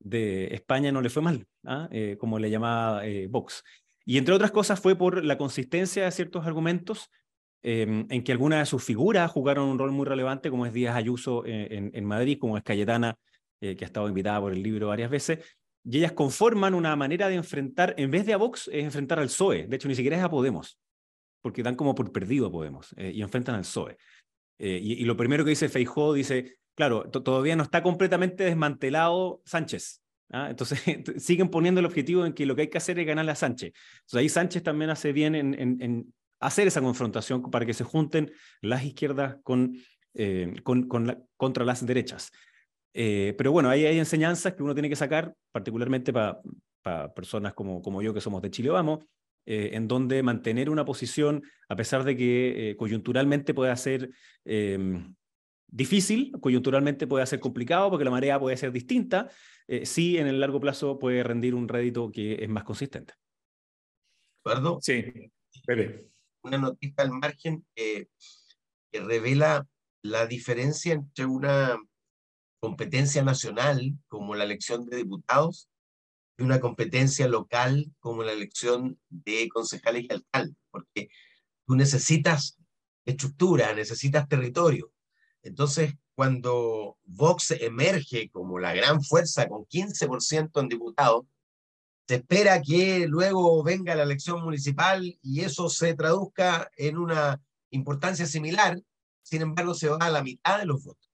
de, 0.00 0.54
España 0.54 0.90
no 0.92 1.00
le 1.00 1.10
fue 1.10 1.22
mal, 1.22 1.46
¿ah? 1.64 1.88
como 2.18 2.38
le 2.38 2.50
llamaba 2.50 3.02
Vox. 3.28 3.62
Y 4.04 4.18
entre 4.18 4.34
otras 4.34 4.50
cosas 4.50 4.80
fue 4.80 4.96
por 4.96 5.24
la 5.24 5.38
consistencia 5.38 6.04
de 6.04 6.10
ciertos 6.10 6.46
argumentos 6.46 7.10
Em, 7.68 8.06
en 8.10 8.22
que 8.22 8.30
algunas 8.30 8.60
de 8.60 8.66
sus 8.66 8.84
figuras 8.84 9.28
jugaron 9.28 9.68
un 9.68 9.76
rol 9.76 9.90
muy 9.90 10.06
relevante, 10.06 10.50
como 10.50 10.66
es 10.66 10.72
Díaz 10.72 10.94
Ayuso 10.94 11.44
eh, 11.44 11.90
en, 11.92 12.04
Madrid, 12.04 12.38
como 12.38 12.56
es 12.56 12.62
Cayetana, 12.62 13.18
eh, 13.60 13.74
que 13.74 13.84
ha 13.84 13.88
estado 13.88 14.06
invitada 14.06 14.40
por 14.40 14.52
el 14.52 14.62
libro 14.62 14.86
varias 14.86 15.10
veces, 15.10 15.40
y 15.82 15.98
ellas 15.98 16.12
conforman 16.12 16.74
una 16.74 16.94
manera 16.94 17.26
de 17.26 17.34
enfrentar, 17.34 17.94
en 17.98 18.12
vez 18.12 18.24
de 18.24 18.34
a 18.34 18.36
Vox, 18.36 18.70
es 18.72 18.84
enfrentar 18.84 19.18
al 19.18 19.26
PSOE. 19.26 19.66
De 19.66 19.74
hecho, 19.74 19.88
ni 19.88 19.96
siquiera 19.96 20.16
es 20.16 20.22
a 20.22 20.30
Podemos, 20.30 20.78
porque 21.46 21.62
dan 21.62 21.76
como 21.76 21.94
por 21.94 22.10
perdido 22.10 22.50
Podemos, 22.50 22.92
eh, 22.96 23.12
y 23.14 23.22
enfrentan 23.22 23.54
al 23.54 23.60
PSOE. 23.60 23.96
Y, 24.58 25.04
lo 25.04 25.16
primero 25.16 25.44
que 25.44 25.50
dice 25.50 25.68
Feijó, 25.68 26.12
dice, 26.12 26.56
claro, 26.74 27.08
todavía 27.08 27.54
no 27.54 27.62
está 27.62 27.84
completamente 27.84 28.42
desmantelado 28.42 29.40
Sánchez, 29.44 30.02
¿ah? 30.32 30.48
Entonces 30.50 30.82
siguen 31.22 31.50
poniendo 31.50 31.78
el 31.78 31.86
objetivo 31.86 32.26
en 32.26 32.32
que 32.32 32.46
lo 32.46 32.56
que 32.56 32.62
hay 32.62 32.68
que 32.68 32.78
hacer 32.78 32.98
es 32.98 33.06
ganarle 33.06 33.30
a 33.30 33.36
Sánchez. 33.36 33.72
Entonces 33.98 34.18
ahí 34.18 34.28
Sánchez 34.28 34.64
también 34.64 34.90
hace 34.90 35.12
bien 35.12 35.36
en, 35.36 36.14
hacer 36.40 36.66
esa 36.66 36.80
confrontación 36.80 37.48
para 37.48 37.64
que 37.64 37.74
se 37.74 37.84
junten 37.84 38.32
las 38.60 38.84
izquierdas 38.84 39.36
con, 39.44 39.76
eh, 40.14 40.56
con, 40.64 40.88
contra 41.36 41.64
las 41.64 41.86
derechas. 41.86 42.32
Eh, 42.92 43.34
pero 43.38 43.52
bueno, 43.52 43.68
ahí 43.68 43.84
hay 43.84 43.98
enseñanzas 44.00 44.54
que 44.54 44.64
uno 44.64 44.74
tiene 44.74 44.88
que 44.88 44.96
sacar, 44.96 45.34
particularmente 45.52 46.12
para 46.12 46.40
personas 47.14 47.52
como, 47.52 47.82
como 47.82 48.00
yo 48.00 48.14
que 48.14 48.22
somos 48.22 48.40
de 48.40 48.50
Chile 48.50 48.70
Vamos, 48.70 49.04
eh, 49.46 49.70
en 49.72 49.88
donde 49.88 50.22
mantener 50.22 50.68
una 50.68 50.84
posición, 50.84 51.42
a 51.68 51.76
pesar 51.76 52.04
de 52.04 52.16
que 52.16 52.76
coyunturalmente 52.78 53.54
puede 53.54 53.74
ser 53.76 54.10
em, 54.44 55.14
difícil, 55.66 56.32
coyunturalmente 56.40 57.06
puede 57.06 57.26
ser 57.26 57.40
complicado 57.40 57.90
porque 57.90 58.04
la 58.04 58.10
marea 58.10 58.38
puede 58.38 58.56
ser 58.56 58.72
distinta, 58.72 59.30
sí 59.82 60.18
en 60.18 60.26
el 60.26 60.38
largo 60.38 60.60
plazo 60.60 60.98
puede 60.98 61.22
rendir 61.22 61.54
un 61.54 61.68
rédito 61.68 62.10
que 62.12 62.34
es 62.34 62.48
más 62.48 62.64
consistente. 62.64 63.14
¿Acuerdo? 64.44 64.78
Sí, 64.80 65.04
Pepe 65.66 66.08
una 66.46 66.58
noticia 66.58 67.02
al 67.02 67.10
margen 67.10 67.66
que 67.74 68.08
revela 68.92 69.66
la 70.02 70.26
diferencia 70.26 70.94
entre 70.94 71.26
una 71.26 71.76
competencia 72.60 73.22
nacional 73.22 73.92
como 74.08 74.34
la 74.34 74.44
elección 74.44 74.86
de 74.86 74.98
diputados 74.98 75.68
y 76.38 76.42
una 76.42 76.60
competencia 76.60 77.28
local 77.28 77.92
como 77.98 78.22
la 78.22 78.32
elección 78.32 78.98
de 79.08 79.48
concejales 79.48 80.04
y 80.04 80.12
alcaldes, 80.12 80.56
porque 80.70 81.08
tú 81.66 81.76
necesitas 81.76 82.58
estructura, 83.04 83.74
necesitas 83.74 84.28
territorio. 84.28 84.92
Entonces, 85.42 85.94
cuando 86.14 86.98
Vox 87.04 87.52
emerge 87.52 88.30
como 88.30 88.58
la 88.58 88.74
gran 88.74 89.02
fuerza 89.02 89.48
con 89.48 89.64
15% 89.66 90.60
en 90.60 90.68
diputados, 90.68 91.26
se 92.08 92.16
espera 92.16 92.62
que 92.62 93.06
luego 93.08 93.62
venga 93.62 93.94
la 93.94 94.04
elección 94.04 94.42
municipal 94.42 95.18
y 95.22 95.40
eso 95.40 95.68
se 95.68 95.94
traduzca 95.94 96.70
en 96.76 96.98
una 96.98 97.40
importancia 97.70 98.26
similar, 98.26 98.80
sin 99.22 99.42
embargo 99.42 99.74
se 99.74 99.88
va 99.88 99.98
a 100.00 100.10
la 100.10 100.22
mitad 100.22 100.58
de 100.58 100.66
los 100.66 100.84
votos. 100.84 101.10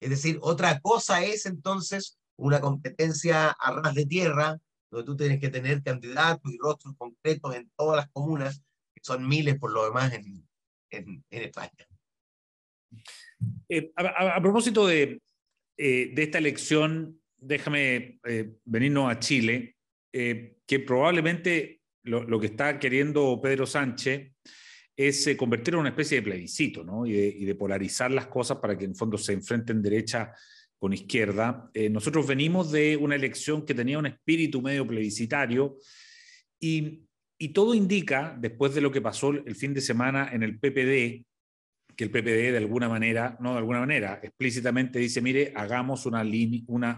Es 0.00 0.10
decir, 0.10 0.38
otra 0.42 0.80
cosa 0.80 1.24
es 1.24 1.46
entonces 1.46 2.19
una 2.40 2.60
competencia 2.60 3.50
a 3.50 3.80
ras 3.80 3.94
de 3.94 4.06
tierra, 4.06 4.58
donde 4.90 5.06
tú 5.06 5.16
tienes 5.16 5.40
que 5.40 5.48
tener 5.48 5.82
candidatos 5.82 6.52
y 6.52 6.58
rostros 6.58 6.94
concretos 6.96 7.54
en 7.54 7.70
todas 7.76 7.96
las 7.96 8.10
comunas, 8.10 8.62
que 8.94 9.00
son 9.02 9.26
miles 9.26 9.58
por 9.58 9.72
lo 9.72 9.84
demás 9.84 10.12
en, 10.12 10.46
en, 10.90 11.24
España. 11.30 11.70
Eh, 13.68 13.92
a, 13.96 14.40
propósito 14.40 14.86
de, 14.86 15.22
eh, 15.76 16.10
de 16.12 16.22
esta 16.22 16.38
elección, 16.38 17.20
déjame 17.38 18.18
eh, 18.24 18.52
venirnos 18.64 19.10
a 19.10 19.18
Chile. 19.18 19.76
Eh, 20.12 20.56
que 20.66 20.80
probablemente 20.80 21.82
lo, 22.02 22.40
que 22.40 22.46
está 22.46 22.78
queriendo 22.78 23.40
Pedro 23.40 23.64
Sánchez 23.66 24.32
es 24.96 25.36
convertirlo 25.36 25.78
en 25.78 25.82
una 25.82 25.90
especie 25.90 26.18
de 26.18 26.22
plebiscito 26.22 26.84
¿no? 26.84 27.06
y, 27.06 27.44
de, 27.44 27.54
polarizar 27.54 28.10
las 28.10 28.26
cosas 28.26 28.58
para 28.58 28.76
que 28.76 28.84
en 28.84 28.94
fondo 28.94 29.16
se 29.18 29.32
enfrenten 29.32 29.82
derecha 29.82 30.32
con 30.80 30.94
izquierda. 30.94 31.70
Eh, 31.74 31.90
nosotros 31.90 32.26
venimos 32.26 32.72
de 32.72 32.96
una 32.96 33.14
elección 33.14 33.66
que 33.66 33.74
tenía 33.74 33.98
un 33.98 34.06
espíritu 34.06 34.62
medio 34.62 34.86
plebiscitario 34.86 35.76
y, 36.58 37.06
todo 37.54 37.74
indica, 37.74 38.36
después 38.38 38.74
de 38.74 38.80
lo 38.80 38.90
que 38.90 39.00
pasó 39.00 39.30
el 39.30 39.54
fin 39.54 39.72
de 39.72 39.80
semana 39.80 40.30
en 40.32 40.42
el 40.42 40.58
PPD, 40.58 41.24
que 41.96 42.04
el 42.04 42.10
PPD 42.10 42.52
de 42.52 42.56
alguna 42.58 42.88
manera, 42.88 43.38
no 43.40 43.52
de 43.52 43.58
alguna 43.58 43.80
manera, 43.80 44.20
explícitamente 44.22 44.98
dice, 44.98 45.22
mire, 45.22 45.52
hagamos 45.54 46.04
una, 46.04 46.22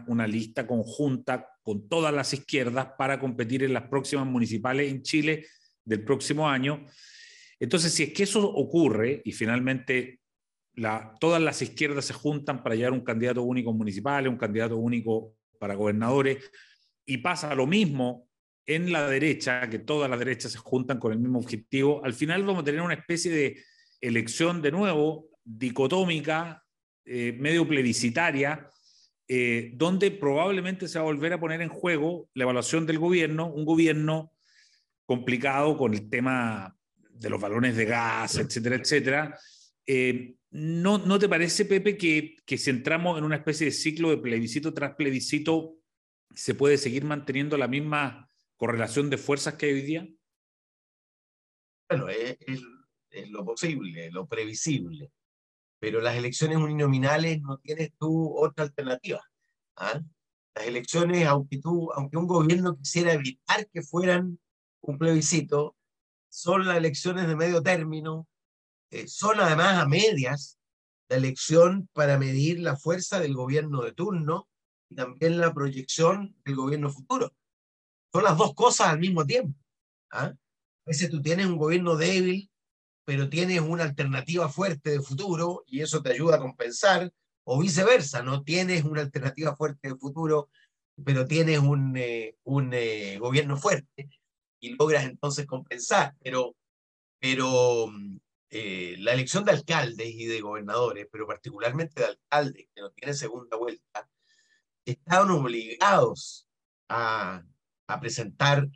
una 0.08 0.26
lista 0.26 0.66
conjunta 0.66 1.48
con 1.62 1.88
todas 1.88 2.12
las 2.12 2.32
izquierdas 2.34 2.88
para 2.98 3.20
competir 3.20 3.62
en 3.62 3.72
las 3.72 3.88
próximas 3.88 4.26
municipales 4.26 4.90
en 4.90 5.02
Chile 5.02 5.46
del 5.84 6.02
próximo 6.02 6.48
año. 6.48 6.86
Entonces, 7.60 7.92
si 7.92 8.02
es 8.04 8.12
que 8.12 8.24
eso 8.24 8.44
ocurre 8.44 9.22
y 9.24 9.30
finalmente 9.30 10.21
la, 10.74 11.14
todas 11.20 11.40
las 11.40 11.60
izquierdas 11.62 12.06
se 12.06 12.12
juntan 12.12 12.62
para 12.62 12.74
llevar 12.74 12.92
un 12.92 13.04
candidato 13.04 13.42
único 13.42 13.72
municipal, 13.72 14.28
un 14.28 14.36
candidato 14.36 14.76
único 14.76 15.34
para 15.58 15.74
gobernadores, 15.74 16.50
y 17.04 17.18
pasa 17.18 17.54
lo 17.54 17.66
mismo 17.66 18.28
en 18.66 18.92
la 18.92 19.08
derecha, 19.08 19.68
que 19.68 19.78
todas 19.78 20.08
las 20.08 20.18
derechas 20.18 20.52
se 20.52 20.58
juntan 20.58 20.98
con 20.98 21.12
el 21.12 21.18
mismo 21.18 21.38
objetivo, 21.38 22.04
al 22.04 22.14
final 22.14 22.44
vamos 22.44 22.62
a 22.62 22.64
tener 22.64 22.80
una 22.80 22.94
especie 22.94 23.30
de 23.30 23.62
elección 24.00 24.62
de 24.62 24.72
nuevo 24.72 25.28
dicotómica, 25.44 26.64
eh, 27.04 27.36
medio 27.38 27.66
plebiscitaria, 27.66 28.68
eh, 29.28 29.72
donde 29.74 30.10
probablemente 30.10 30.88
se 30.88 30.98
va 30.98 31.04
a 31.04 31.06
volver 31.06 31.32
a 31.32 31.40
poner 31.40 31.62
en 31.62 31.68
juego 31.68 32.28
la 32.34 32.44
evaluación 32.44 32.86
del 32.86 32.98
gobierno, 32.98 33.46
un 33.46 33.64
gobierno 33.64 34.32
complicado 35.06 35.76
con 35.76 35.94
el 35.94 36.08
tema 36.08 36.76
de 37.10 37.30
los 37.30 37.40
balones 37.40 37.76
de 37.76 37.84
gas, 37.84 38.36
etcétera, 38.36 38.76
etcétera. 38.76 39.38
Eh, 39.86 40.34
¿no, 40.52 40.98
¿No 40.98 41.18
te 41.18 41.28
parece, 41.28 41.64
Pepe, 41.64 41.96
que, 41.96 42.36
que 42.46 42.58
si 42.58 42.70
entramos 42.70 43.18
en 43.18 43.24
una 43.24 43.36
especie 43.36 43.66
de 43.66 43.72
ciclo 43.72 44.10
de 44.10 44.18
plebiscito 44.18 44.72
tras 44.72 44.94
plebiscito, 44.94 45.76
se 46.34 46.54
puede 46.54 46.78
seguir 46.78 47.04
manteniendo 47.04 47.56
la 47.56 47.68
misma 47.68 48.30
correlación 48.56 49.10
de 49.10 49.18
fuerzas 49.18 49.54
que 49.54 49.66
hay 49.66 49.72
hoy 49.72 49.82
día? 49.82 50.08
Bueno, 51.88 52.08
es, 52.08 52.62
lo 53.28 53.44
posible, 53.44 54.10
lo 54.10 54.26
previsible. 54.26 55.10
Pero 55.80 56.00
las 56.00 56.16
elecciones 56.16 56.58
uninominales 56.58 57.40
no 57.42 57.58
tienes 57.58 57.92
tú 57.98 58.32
otra 58.38 58.64
alternativa. 58.64 59.20
¿ah? 59.76 60.00
Las 60.54 60.66
elecciones, 60.66 61.26
aunque, 61.26 61.58
tú, 61.58 61.90
aunque 61.92 62.16
un 62.16 62.28
gobierno 62.28 62.76
quisiera 62.76 63.12
evitar 63.12 63.68
que 63.68 63.82
fueran 63.82 64.38
un 64.80 64.96
plebiscito, 64.96 65.76
son 66.28 66.66
las 66.66 66.76
elecciones 66.76 67.26
de 67.26 67.34
medio 67.34 67.62
término, 67.62 68.28
eh, 68.92 69.08
son 69.08 69.40
además 69.40 69.78
a 69.78 69.88
medias 69.88 70.58
la 71.08 71.16
elección 71.16 71.88
para 71.94 72.18
medir 72.18 72.60
la 72.60 72.76
fuerza 72.76 73.20
del 73.20 73.34
gobierno 73.34 73.82
de 73.82 73.92
turno 73.92 74.48
y 74.90 74.94
también 74.94 75.40
la 75.40 75.54
proyección 75.54 76.36
del 76.44 76.56
gobierno 76.56 76.90
futuro. 76.90 77.34
Son 78.12 78.22
las 78.22 78.36
dos 78.36 78.54
cosas 78.54 78.88
al 78.88 78.98
mismo 78.98 79.24
tiempo. 79.24 79.58
¿ah? 80.10 80.26
A 80.26 80.36
veces 80.84 81.10
tú 81.10 81.22
tienes 81.22 81.46
un 81.46 81.56
gobierno 81.56 81.96
débil, 81.96 82.50
pero 83.06 83.30
tienes 83.30 83.60
una 83.60 83.84
alternativa 83.84 84.50
fuerte 84.50 84.90
de 84.90 85.00
futuro 85.00 85.64
y 85.66 85.80
eso 85.80 86.02
te 86.02 86.12
ayuda 86.12 86.36
a 86.36 86.40
compensar, 86.40 87.10
o 87.44 87.58
viceversa, 87.58 88.22
no 88.22 88.42
tienes 88.42 88.84
una 88.84 89.00
alternativa 89.00 89.56
fuerte 89.56 89.88
de 89.88 89.96
futuro, 89.96 90.50
pero 91.02 91.26
tienes 91.26 91.58
un, 91.58 91.96
eh, 91.96 92.36
un 92.44 92.72
eh, 92.74 93.18
gobierno 93.18 93.56
fuerte 93.56 94.10
y 94.60 94.74
logras 94.76 95.04
entonces 95.04 95.46
compensar. 95.46 96.14
Pero, 96.20 96.54
pero 97.18 97.90
eh, 98.52 98.96
la 98.98 99.12
elección 99.14 99.44
de 99.44 99.52
alcaldes 99.52 100.08
y 100.08 100.26
de 100.26 100.40
gobernadores, 100.40 101.08
pero 101.10 101.26
particularmente 101.26 102.00
de 102.00 102.06
alcaldes 102.08 102.68
que 102.74 102.80
no 102.80 102.90
tienen 102.90 103.16
segunda 103.16 103.56
vuelta, 103.56 104.08
estaban 104.84 105.30
obligados 105.30 106.48
a 106.88 107.42
a 107.92 108.00
presentar 108.00 108.68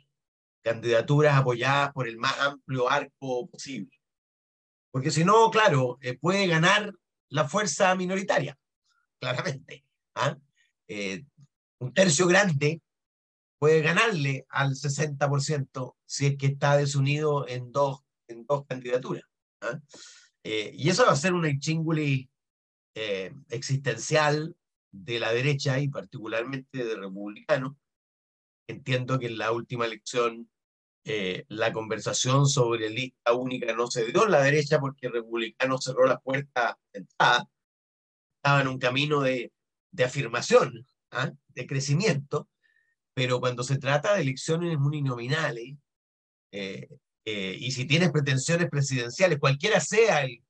candidaturas 0.63 1.35
apoyadas 1.35 1.91
por 1.93 2.07
el 2.07 2.17
más 2.17 2.37
amplio 2.39 2.89
arco 2.89 3.47
posible. 3.49 3.99
Porque 4.91 5.11
si 5.11 5.23
no, 5.23 5.49
claro, 5.49 5.97
eh, 6.01 6.17
puede 6.17 6.47
ganar 6.47 6.93
la 7.29 7.47
fuerza 7.47 7.93
minoritaria, 7.95 8.57
claramente. 9.19 9.85
¿ah? 10.15 10.37
Eh, 10.87 11.23
un 11.79 11.93
tercio 11.93 12.27
grande 12.27 12.81
puede 13.59 13.81
ganarle 13.81 14.45
al 14.49 14.71
60% 14.75 15.95
si 16.05 16.27
es 16.27 16.37
que 16.37 16.47
está 16.47 16.77
desunido 16.77 17.47
en 17.47 17.71
dos, 17.71 18.01
en 18.27 18.45
dos 18.45 18.65
candidaturas. 18.67 19.23
¿Ah? 19.61 19.79
Eh, 20.43 20.71
y 20.73 20.89
eso 20.89 21.05
va 21.05 21.11
a 21.11 21.15
ser 21.15 21.33
una 21.33 21.57
chinguli 21.59 22.29
existencial 23.49 24.55
de 24.91 25.19
la 25.19 25.31
derecha 25.31 25.79
y 25.79 25.87
particularmente 25.87 26.83
de 26.83 26.95
republicanos, 26.95 27.75
Entiendo 28.67 29.17
que 29.17 29.27
en 29.27 29.37
la 29.37 29.53
última 29.53 29.85
elección 29.85 30.49
eh, 31.05 31.45
la 31.47 31.71
conversación 31.71 32.47
sobre 32.47 32.89
lista 32.89 33.31
única 33.31 33.73
no 33.73 33.87
se 33.87 34.05
dio 34.05 34.25
en 34.25 34.31
la 34.31 34.41
derecha 34.41 34.77
porque 34.79 35.07
el 35.07 35.13
republicano 35.13 35.77
cerró 35.77 36.05
la 36.05 36.19
puerta 36.19 36.77
de 36.91 36.99
entrada. 36.99 37.47
Estaba 38.35 38.61
en 38.61 38.67
un 38.67 38.77
camino 38.77 39.21
de, 39.21 39.53
de 39.91 40.03
afirmación, 40.03 40.85
¿ah? 41.11 41.31
de 41.47 41.65
crecimiento, 41.65 42.49
pero 43.13 43.39
cuando 43.39 43.63
se 43.63 43.77
trata 43.77 44.15
de 44.15 44.23
elecciones 44.23 44.75
uninominales, 44.77 45.75
eh, 46.51 46.89
eh, 47.29 47.57
y 47.59 47.71
si 47.71 47.83
tienes 47.83 48.09
pretensiones 48.11 48.69
presidenciales, 48.69 49.37
cualquiera 49.37 49.81
sea 49.81 50.23
el, 50.23 50.41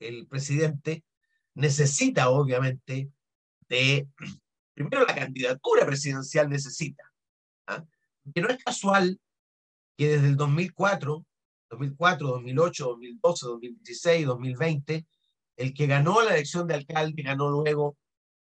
el 0.00 0.26
presidente, 0.26 1.04
necesita 1.52 2.30
obviamente 2.30 3.10
de, 3.68 4.08
primero 4.74 5.04
la 5.04 5.14
candidatura 5.14 5.84
presidencial 5.84 6.48
necesita, 6.48 7.04
que 8.34 8.40
no 8.40 8.48
es 8.48 8.64
casual 8.64 9.20
que 9.98 10.08
desde 10.08 10.28
el 10.28 10.36
2004, 10.38 11.22
2004, 11.68 12.28
2008, 12.28 12.84
2012, 12.86 13.46
2016, 13.46 14.26
2020, 14.26 15.06
el 15.56 15.74
que 15.74 15.86
ganó 15.86 16.22
la 16.22 16.30
elección 16.30 16.66
de 16.66 16.76
alcalde 16.76 17.22
ganó 17.22 17.50
luego 17.50 17.98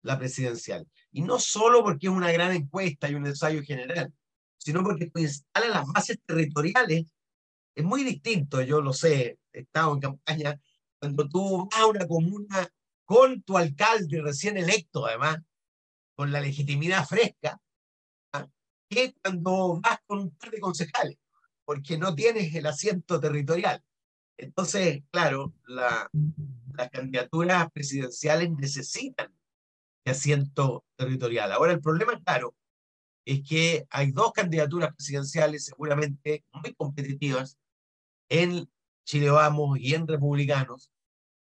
la 0.04 0.18
presidencial. 0.18 0.88
Y 1.12 1.22
no 1.22 1.38
solo 1.38 1.84
porque 1.84 2.08
es 2.08 2.14
una 2.14 2.32
gran 2.32 2.54
encuesta 2.54 3.10
y 3.10 3.16
un 3.16 3.28
ensayo 3.28 3.62
general, 3.62 4.14
sino 4.58 4.82
porque 4.86 5.12
instala 5.16 5.68
las 5.68 5.88
bases 5.88 6.18
territoriales. 6.26 7.13
Es 7.76 7.84
muy 7.84 8.04
distinto, 8.04 8.62
yo 8.62 8.82
lo 8.82 8.94
sé, 8.94 9.40
he 9.52 9.62
estado 9.62 9.94
en 9.94 10.00
campaña, 10.00 10.60
cuando 11.00 11.28
tú 11.28 11.68
vas 11.72 11.80
a 11.82 11.88
una 11.88 12.08
comuna 12.08 12.70
con 13.06 13.42
tu 13.44 13.58
alcalde 13.58 14.22
recién 14.22 14.58
electo, 14.58 15.06
además, 15.06 15.40
con 16.16 16.32
la 16.32 16.40
legitimidad 16.40 17.06
fresca, 17.06 17.60
que 18.90 19.14
cuando 19.22 19.82
vas 19.82 20.00
con 20.06 20.20
un 20.20 20.32
par 20.32 20.52
de 20.52 20.60
concejales, 20.60 21.18
porque 21.66 21.98
no 21.98 22.14
tienes 22.14 22.54
el 22.54 22.66
asiento 22.68 23.20
territorial. 23.20 23.84
Entonces, 24.38 25.04
claro, 25.12 25.54
la, 25.68 26.10
las 26.76 26.90
candidaturas 26.90 27.72
presidenciales 27.72 28.52
necesitan 28.52 29.34
de 30.06 30.12
asiento 30.12 30.86
territorial. 30.96 31.52
Ahora, 31.52 31.72
el 31.74 31.82
problema, 31.82 32.20
claro, 32.24 32.56
es 33.26 33.42
que 33.48 33.86
hay 33.90 34.12
dos 34.12 34.34
candidaturas 34.34 34.94
presidenciales 34.96 35.66
seguramente 35.66 36.44
muy 36.52 36.74
competitivas 36.74 37.58
en 38.42 38.70
Chile 39.06 39.30
Vamos 39.30 39.78
y 39.80 39.96
en 39.96 40.08
Republicanos, 40.08 40.92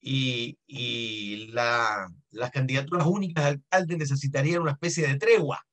y, 0.02 0.58
y 0.68 1.48
la, 1.48 2.08
las 2.32 2.52
candidaturas 2.52 3.08
únicas 3.08 3.44
de 3.44 3.50
alcalde 3.52 3.98
necesitarían 3.98 4.62
una 4.62 4.72
especie 4.72 5.08
de 5.08 5.18
tregua. 5.18 5.66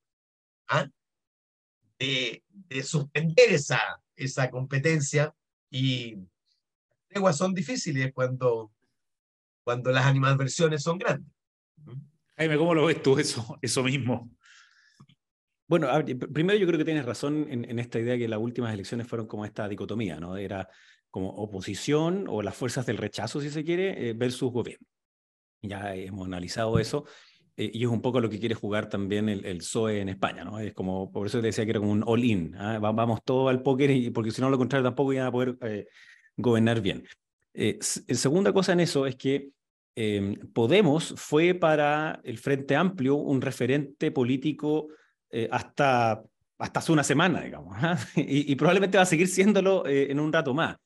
¿ah? 0.69 0.88
de, 2.69 2.83
suspender 2.83 3.51
esa, 3.51 3.81
esa 4.17 4.51
competencia 4.51 5.35
y 5.71 6.17
las 7.11 7.37
son 7.37 7.55
difíciles 7.55 8.12
cuando, 8.12 8.73
cuando 9.65 9.91
las 9.93 10.07
animadversiones 10.07 10.83
son 10.83 10.99
grandes. 10.99 11.31
Jaime, 12.37 12.57
¿cómo 12.57 12.75
lo 12.75 12.87
ves 12.87 13.03
tú 13.03 13.19
eso, 13.19 13.59
eso 13.62 13.83
mismo? 13.83 14.31
Bueno, 15.73 15.89
primero 16.35 16.59
yo 16.59 16.67
creo 16.67 16.79
que 16.79 16.85
tienes 16.85 17.07
razón 17.07 17.47
en, 17.49 17.65
en, 17.65 17.79
esta 17.79 17.99
idea 17.99 18.19
que 18.19 18.29
las 18.29 18.39
últimas 18.39 18.75
elecciones 18.75 19.07
fueron 19.07 19.27
como 19.27 19.47
esta 19.47 19.67
dicotomía, 19.71 20.21
¿no? 20.21 20.37
Era 20.37 20.69
como 21.09 21.31
oposición 21.31 22.27
o 22.29 22.43
las 22.43 22.55
fuerzas 22.55 22.85
del 22.85 22.99
rechazo, 22.99 23.41
si 23.41 23.49
se 23.49 23.65
quiere, 23.65 24.11
eh, 24.11 24.13
versus 24.13 24.53
gobierno. 24.53 24.87
Ya 25.63 25.95
hemos 25.95 26.27
analizado 26.27 26.79
eso 26.79 27.07
eh, 27.57 27.71
y 27.73 27.85
es 27.85 27.89
un 27.89 28.03
poco 28.03 28.21
lo 28.21 28.29
que 28.29 28.39
quiere 28.39 28.55
jugar 28.55 28.91
también 28.91 29.31
el, 29.31 29.47
el 29.47 29.59
PSOE 29.61 30.03
en 30.03 30.11
España, 30.11 30.45
¿no? 30.45 30.59
Es 30.59 30.75
como, 30.75 31.11
por 31.11 31.27
eso 31.27 31.41
te 31.41 31.47
decía 31.47 31.65
que 31.65 31.71
era 31.71 31.81
como 31.81 31.93
un 31.93 32.05
all-in, 32.05 32.55
¿ah? 32.57 32.79
vamos 32.79 33.21
todo 33.25 33.49
al 33.49 33.63
póker, 33.63 33.93
y, 33.93 34.11
porque 34.11 34.31
si 34.31 34.43
no, 34.43 34.51
lo 34.51 34.59
contrario, 34.59 34.85
tampoco 34.85 35.15
iban 35.15 35.29
a 35.29 35.33
poder 35.33 35.57
eh, 35.63 35.87
gobernar 36.37 36.83
bien. 36.83 37.03
Eh, 37.55 37.79
segunda 37.81 38.53
cosa 38.53 38.75
en 38.75 38.81
eso 38.81 39.07
es 39.07 39.17
que 39.17 39.49
em, 39.95 40.37
Podemos 40.53 41.15
fue 41.17 41.55
para 41.55 42.21
el 42.25 42.37
Frente 42.37 42.77
Amplio 42.77 43.15
un 43.15 43.41
referente 43.41 44.11
político 44.11 44.89
hasta, 45.51 46.23
hasta 46.59 46.81
hace 46.81 46.92
una 46.92 47.05
semana, 47.05 47.40
digamos, 47.40 47.75
¿ah? 47.79 47.99
y, 48.16 48.55
probablemente 48.57 48.99
va 48.99 49.03
a 49.05 49.07
seguir 49.07 49.29
siéndolo 49.29 49.87
en 49.87 50.21
un 50.21 50.33
rato 50.33 50.55
más. 50.55 50.77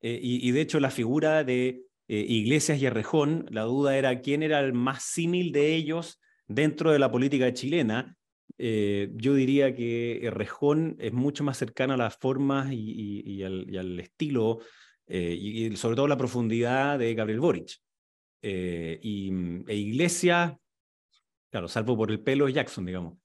Y, 0.00 0.48
y, 0.48 0.50
de 0.50 0.60
hecho 0.60 0.80
la 0.80 0.90
figura 0.90 1.44
de 1.44 1.84
eh, 2.08 2.26
Iglesias 2.28 2.78
y 2.78 2.86
Arrejón, 2.86 3.46
la 3.48 3.62
duda 3.62 3.96
era 3.96 4.20
quién 4.20 4.42
era 4.42 4.60
el 4.60 4.74
más 4.74 5.02
símil 5.02 5.50
de 5.50 5.74
ellos 5.74 6.20
dentro 6.46 6.92
de 6.92 6.98
la 6.98 7.10
política 7.10 7.52
chilena. 7.54 8.16
Eh, 8.58 9.10
yo 9.14 9.34
diría 9.34 9.74
que 9.74 10.28
Rejón 10.30 10.96
es 10.98 11.14
mucho 11.14 11.42
más 11.42 11.56
cercano 11.56 11.94
a 11.94 11.96
las 11.96 12.16
formas 12.16 12.70
y, 12.70 13.42
al, 13.42 13.98
estilo 13.98 14.58
eh, 15.06 15.34
y, 15.40 15.74
sobre 15.76 15.96
todo 15.96 16.06
la 16.06 16.18
profundidad 16.18 16.98
de 16.98 17.14
Gabriel 17.14 17.40
Boric. 17.40 17.78
y, 18.42 19.32
e 19.66 19.74
Iglesias, 19.74 20.52
claro, 21.50 21.66
salvo 21.66 21.96
por 21.96 22.10
el 22.10 22.20
pelo 22.20 22.46
Jackson, 22.48 22.84
digamos. 22.84 23.21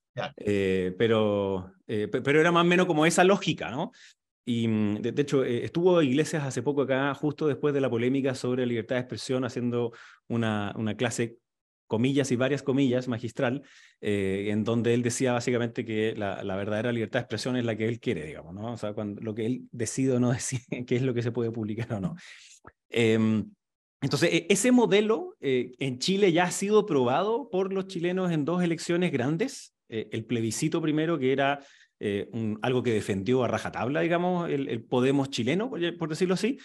Pero, 0.97 1.73
pero 1.85 2.39
era 2.39 2.51
más 2.51 2.61
o 2.61 2.67
menos 2.67 2.85
como 2.85 3.05
esa 3.05 3.23
lógica, 3.23 3.71
¿no? 3.71 3.91
Y 4.47 4.65
mm, 4.69 5.01
de, 5.01 5.21
hecho, 5.21 5.43
eh, 5.43 5.65
estuvo 5.65 6.01
Iglesias 6.01 6.45
hace 6.45 6.63
poco 6.63 6.83
acá, 6.83 7.13
justo 7.13 7.47
después 7.47 7.73
de 7.73 7.81
la 7.81 7.89
polémica 7.89 8.33
sobre 8.33 8.65
libertad 8.65 8.95
de 8.95 9.01
expresión, 9.01 9.43
haciendo 9.43 9.91
una, 10.29 10.73
una 10.77 10.95
clase 10.95 11.37
comillas 11.85 12.31
y 12.31 12.37
varias 12.37 12.63
comillas, 12.63 13.09
magistral, 13.09 13.63
eh, 13.99 14.47
en 14.49 14.63
donde 14.63 14.93
él 14.93 15.03
decía 15.03 15.33
básicamente 15.33 15.83
que 15.83 16.15
la, 16.15 16.41
verdadera 16.55 16.93
libertad 16.93 17.19
de 17.19 17.23
expresión 17.23 17.57
es 17.57 17.65
la 17.65 17.75
que 17.75 17.89
él 17.89 17.99
quiere, 17.99 18.25
digamos, 18.25 18.53
¿no? 18.53 18.71
O 18.71 18.77
sea, 18.77 18.93
cuando, 18.93 19.21
lo 19.21 19.35
que 19.35 19.45
él 19.45 19.67
decide 19.73 20.13
o 20.13 20.19
no 20.21 20.31
decide, 20.31 20.85
qué 20.85 20.95
es 20.95 21.01
lo 21.01 21.13
que 21.13 21.23
se 21.23 21.33
puede 21.33 21.51
publicar 21.51 21.91
o 21.93 21.99
no. 21.99 22.15
Em, 22.89 23.51
entonces, 23.99 24.29
e, 24.31 24.47
ese 24.49 24.71
modelo 24.71 25.35
eh, 25.41 25.73
en 25.79 25.99
Chile 25.99 26.31
ya 26.31 26.45
ha 26.45 26.51
sido 26.51 26.85
probado 26.85 27.49
por 27.49 27.73
los 27.73 27.87
chilenos 27.87 28.31
en 28.31 28.45
dos 28.45 28.63
elecciones 28.63 29.11
grandes. 29.11 29.73
Eh, 29.89 30.09
el 30.11 30.25
plebiscito 30.25 30.81
primero, 30.81 31.17
que 31.17 31.31
era 31.31 31.59
algo 32.61 32.83
que 32.83 32.93
defendió 32.93 33.43
a 33.43 33.47
rajatabla, 33.47 34.01
digamos, 34.01 34.47
el, 34.51 34.83
Podemos 34.83 35.31
chileno, 35.31 35.71
por 35.97 36.09
decirlo 36.09 36.35
así, 36.35 36.59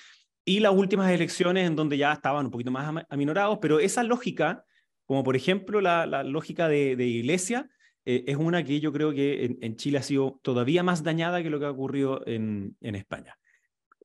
y 0.44 0.60
las 0.60 0.74
últimas 0.74 1.10
elecciones 1.10 1.66
en 1.66 1.74
donde 1.74 1.96
ya 1.96 2.12
estaban 2.12 2.44
un 2.44 2.50
poquito 2.50 2.70
más 2.70 3.02
aminorados, 3.08 3.58
pero 3.62 3.80
esa 3.80 4.02
lógica 4.02 4.66
como 5.12 5.24
por 5.24 5.36
ejemplo 5.36 5.80
la, 5.80 6.22
lógica 6.24 6.68
de, 6.68 6.92
iglesia, 7.06 7.68
eh, 8.04 8.24
es 8.26 8.36
una 8.36 8.64
que 8.64 8.80
yo 8.80 8.92
creo 8.92 9.12
que 9.12 9.58
en, 9.60 9.76
Chile 9.76 9.98
ha 9.98 10.02
sido 10.02 10.40
todavía 10.42 10.82
más 10.82 11.02
dañada 11.02 11.42
que 11.42 11.50
lo 11.50 11.58
que 11.58 11.66
ha 11.66 11.70
ocurrido 11.70 12.22
en, 12.26 12.76
España. 12.80 13.36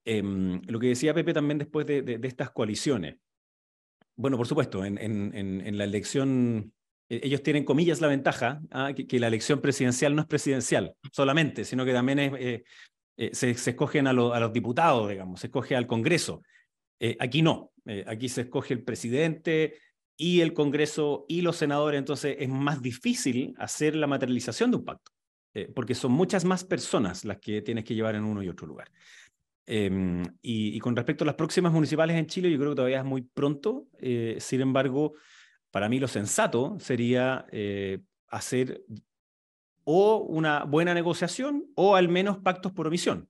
Em, 0.04 0.62
lo 0.68 0.80
que 0.80 0.88
decía 0.88 1.14
Pepe 1.14 1.34
también 1.34 1.60
después 1.60 1.86
de, 1.86 2.20
estas 2.24 2.52
coaliciones. 2.52 3.18
Bueno, 4.16 4.36
por 4.36 4.48
supuesto, 4.48 4.84
en, 4.84 5.78
la 5.78 5.84
elección, 5.84 6.74
ellos 7.10 7.44
tienen 7.44 7.64
comillas 7.64 8.02
la 8.02 8.08
ventaja, 8.08 8.62
¿ah? 8.72 8.92
que, 8.94 9.20
la 9.20 9.28
elección 9.28 9.62
presidencial 9.62 10.16
no 10.16 10.22
es 10.22 10.28
presidencial 10.28 10.94
solamente, 11.12 11.64
sino 11.66 11.86
que 11.86 11.94
también 11.94 12.20
eh, 12.20 12.64
eh, 13.18 13.30
se, 13.34 13.52
escogen 13.52 14.08
a, 14.08 14.12
a, 14.12 14.14
los 14.14 14.54
diputados, 14.54 15.10
digamos, 15.10 15.40
se 15.40 15.48
escoge 15.48 15.76
al 15.76 15.88
Congreso. 15.88 16.42
aquí 17.20 17.42
no, 17.42 17.72
aquí 18.06 18.28
se 18.28 18.42
escoge 18.42 18.74
el 18.74 18.84
presidente, 18.84 19.76
y 20.18 20.42
el 20.42 20.54
Congreso 20.54 21.26
y 21.30 21.42
los 21.42 21.56
senadores, 21.56 22.00
entonces 22.00 22.36
es 22.40 22.50
más 22.50 22.82
difícil 22.82 23.54
hacer 23.60 23.96
la 23.96 24.08
materialización 24.08 24.72
de 24.72 24.78
un 24.78 24.86
pacto, 24.86 25.12
eh, 25.54 25.72
porque 25.74 25.94
son 25.94 26.12
muchas 26.12 26.44
más 26.44 26.64
personas 26.64 27.24
las 27.24 27.38
que 27.38 27.62
tienes 27.62 27.86
que 27.86 27.94
llevar 27.94 28.16
en 28.16 28.24
uno 28.24 28.42
y 28.42 28.50
otro 28.50 28.66
lugar. 28.66 28.92
Em, 29.68 30.24
y, 30.42 30.80
con 30.80 30.96
respecto 30.96 31.24
a 31.24 31.28
las 31.28 31.36
próximas 31.36 31.72
municipales 31.72 32.18
en 32.18 32.26
Chile, 32.26 32.50
yo 32.50 32.58
creo 32.58 32.72
que 32.72 32.78
todavía 32.78 33.00
es 33.00 33.06
muy 33.06 33.22
pronto. 33.22 33.86
Eh, 34.00 34.38
sin 34.40 34.62
embargo, 34.62 35.14
para 35.72 35.90
mí 35.90 36.00
lo 36.00 36.08
sensato 36.08 36.78
sería 36.80 37.46
eh, 37.52 38.00
hacer 38.28 38.84
o 39.84 40.18
una 40.18 40.64
buena 40.64 40.94
negociación 40.94 41.66
o 41.76 41.96
al 41.96 42.10
menos 42.10 42.38
pactos 42.40 42.72
por 42.72 42.88
omisión. 42.88 43.30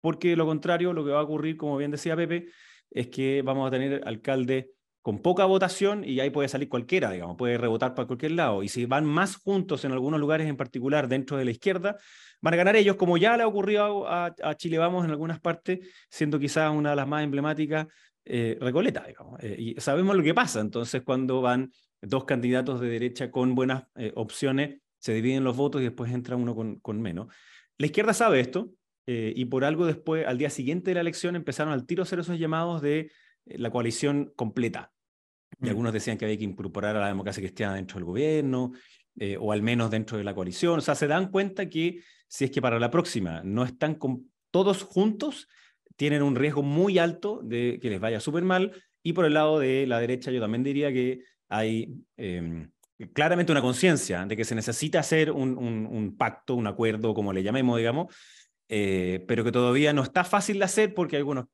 Porque 0.00 0.36
lo 0.36 0.46
contrario, 0.46 0.92
lo 0.92 1.04
que 1.04 1.10
va 1.10 1.20
a 1.20 1.24
ocurrir, 1.24 1.56
como 1.56 1.76
bien 1.76 1.90
decía 1.90 2.14
Pepe, 2.14 2.48
es 2.90 3.08
que 3.08 3.42
vamos 3.42 3.66
a 3.66 3.70
tener 3.70 4.02
alcaldes 4.06 4.66
con 5.06 5.20
poca 5.20 5.44
votación 5.44 6.02
y 6.04 6.18
ahí 6.18 6.30
puede 6.30 6.48
salir 6.48 6.68
cualquiera, 6.68 7.12
digamos, 7.12 7.36
puede 7.36 7.56
rebotar 7.58 7.94
para 7.94 8.06
cualquier 8.06 8.32
lado. 8.32 8.64
Y 8.64 8.68
si 8.68 8.86
van 8.86 9.04
más 9.04 9.36
juntos 9.36 9.84
en 9.84 9.92
algunos 9.92 10.18
lugares 10.18 10.48
en 10.48 10.56
particular 10.56 11.06
dentro 11.06 11.36
de 11.36 11.44
la 11.44 11.52
izquierda, 11.52 11.96
van 12.40 12.54
a 12.54 12.56
ganar 12.56 12.74
ellos, 12.74 12.96
como 12.96 13.16
ya 13.16 13.36
le 13.36 13.44
ha 13.44 13.46
ocurrido 13.46 14.08
a, 14.08 14.34
Chile 14.56 14.78
Vamos 14.78 15.04
en 15.04 15.12
algunas 15.12 15.38
partes, 15.38 15.78
siendo 16.10 16.38
quizás 16.38 16.72
una 16.72 16.90
de 16.90 16.96
las 16.96 17.06
más 17.06 17.22
emblemáticas, 17.22 17.86
eh, 18.28 18.58
Recoleta, 18.60 19.04
digamos. 19.06 19.40
Eh, 19.42 19.56
y 19.56 19.80
sabemos 19.80 20.16
lo 20.16 20.22
que 20.22 20.34
pasa, 20.34 20.60
entonces 20.60 21.02
cuando 21.02 21.40
van 21.40 21.72
dos 22.02 22.24
candidatos 22.24 22.80
de 22.80 22.88
derecha 22.88 23.30
con 23.30 23.54
buenas 23.54 23.84
eh, 23.94 24.12
opciones, 24.16 24.80
se 24.98 25.14
dividen 25.14 25.44
los 25.44 25.56
votos 25.56 25.80
y 25.80 25.84
después 25.84 26.12
entra 26.12 26.34
uno 26.34 26.54
con, 26.54 26.80
con 26.80 27.00
menos. 27.00 27.32
La 27.78 27.86
izquierda 27.86 28.12
sabe 28.12 28.40
esto, 28.40 28.70
y 29.08 29.44
por 29.44 29.64
algo 29.64 29.86
después, 29.86 30.26
al 30.26 30.36
día 30.36 30.50
siguiente 30.50 30.90
de 30.90 30.94
la 30.96 31.00
elección, 31.00 31.36
empezaron 31.36 31.72
al 31.72 31.86
tiro 31.86 32.02
a 32.02 32.04
hacer 32.04 32.18
esos 32.18 32.40
llamados 32.40 32.82
de 32.82 33.12
la 33.44 33.70
coalición 33.70 34.32
completa. 34.34 34.90
Y 35.60 35.66
mm. 35.66 35.68
algunos 35.68 35.92
decían 35.92 36.18
que 36.18 36.24
había 36.24 36.38
que 36.38 36.42
incorporar 36.42 36.96
a 36.96 37.00
la 37.00 37.06
democracia 37.06 37.40
cristiana 37.40 37.74
dentro 37.74 37.98
del 37.98 38.04
gobierno, 38.04 38.72
o 39.38 39.52
al 39.52 39.62
menos 39.62 39.92
dentro 39.92 40.18
de 40.18 40.24
la 40.24 40.34
coalición. 40.34 40.78
O 40.78 40.80
sea, 40.80 40.96
se 40.96 41.06
dan 41.06 41.30
cuenta 41.30 41.68
que 41.68 42.00
si 42.26 42.46
es 42.46 42.50
que 42.50 42.60
para 42.60 42.80
la 42.80 42.90
próxima 42.90 43.42
no 43.44 43.62
están 43.62 43.94
con 43.94 44.28
todos 44.50 44.82
juntos, 44.82 45.46
tienen 45.96 46.22
un 46.22 46.36
riesgo 46.36 46.62
muy 46.62 46.98
alto 46.98 47.40
de 47.42 47.78
que 47.80 47.90
les 47.90 48.00
vaya 48.00 48.20
súper 48.20 48.44
mal. 48.44 48.72
Y 49.02 49.12
por 49.12 49.24
el 49.24 49.34
lado 49.34 49.58
de 49.58 49.86
la 49.86 50.00
derecha, 50.00 50.30
yo 50.30 50.40
también 50.40 50.62
diría 50.62 50.92
que 50.92 51.20
hay 51.48 51.94
em, 52.16 52.70
claramente 53.12 53.52
una 53.52 53.62
conciencia 53.62 54.24
de 54.26 54.36
que 54.36 54.44
se 54.44 54.54
necesita 54.54 55.00
hacer 55.00 55.30
un, 55.30 56.16
pacto, 56.18 56.54
un 56.54 56.66
acuerdo, 56.66 57.14
como 57.14 57.32
le 57.32 57.42
llamemos, 57.42 57.78
digamos, 57.78 58.14
eh, 58.68 59.24
pero 59.28 59.44
que 59.44 59.52
todavía 59.52 59.92
no 59.92 60.02
está 60.02 60.24
fácil 60.24 60.58
de 60.58 60.64
hacer 60.64 60.94
porque 60.94 61.16
algunos 61.16 61.46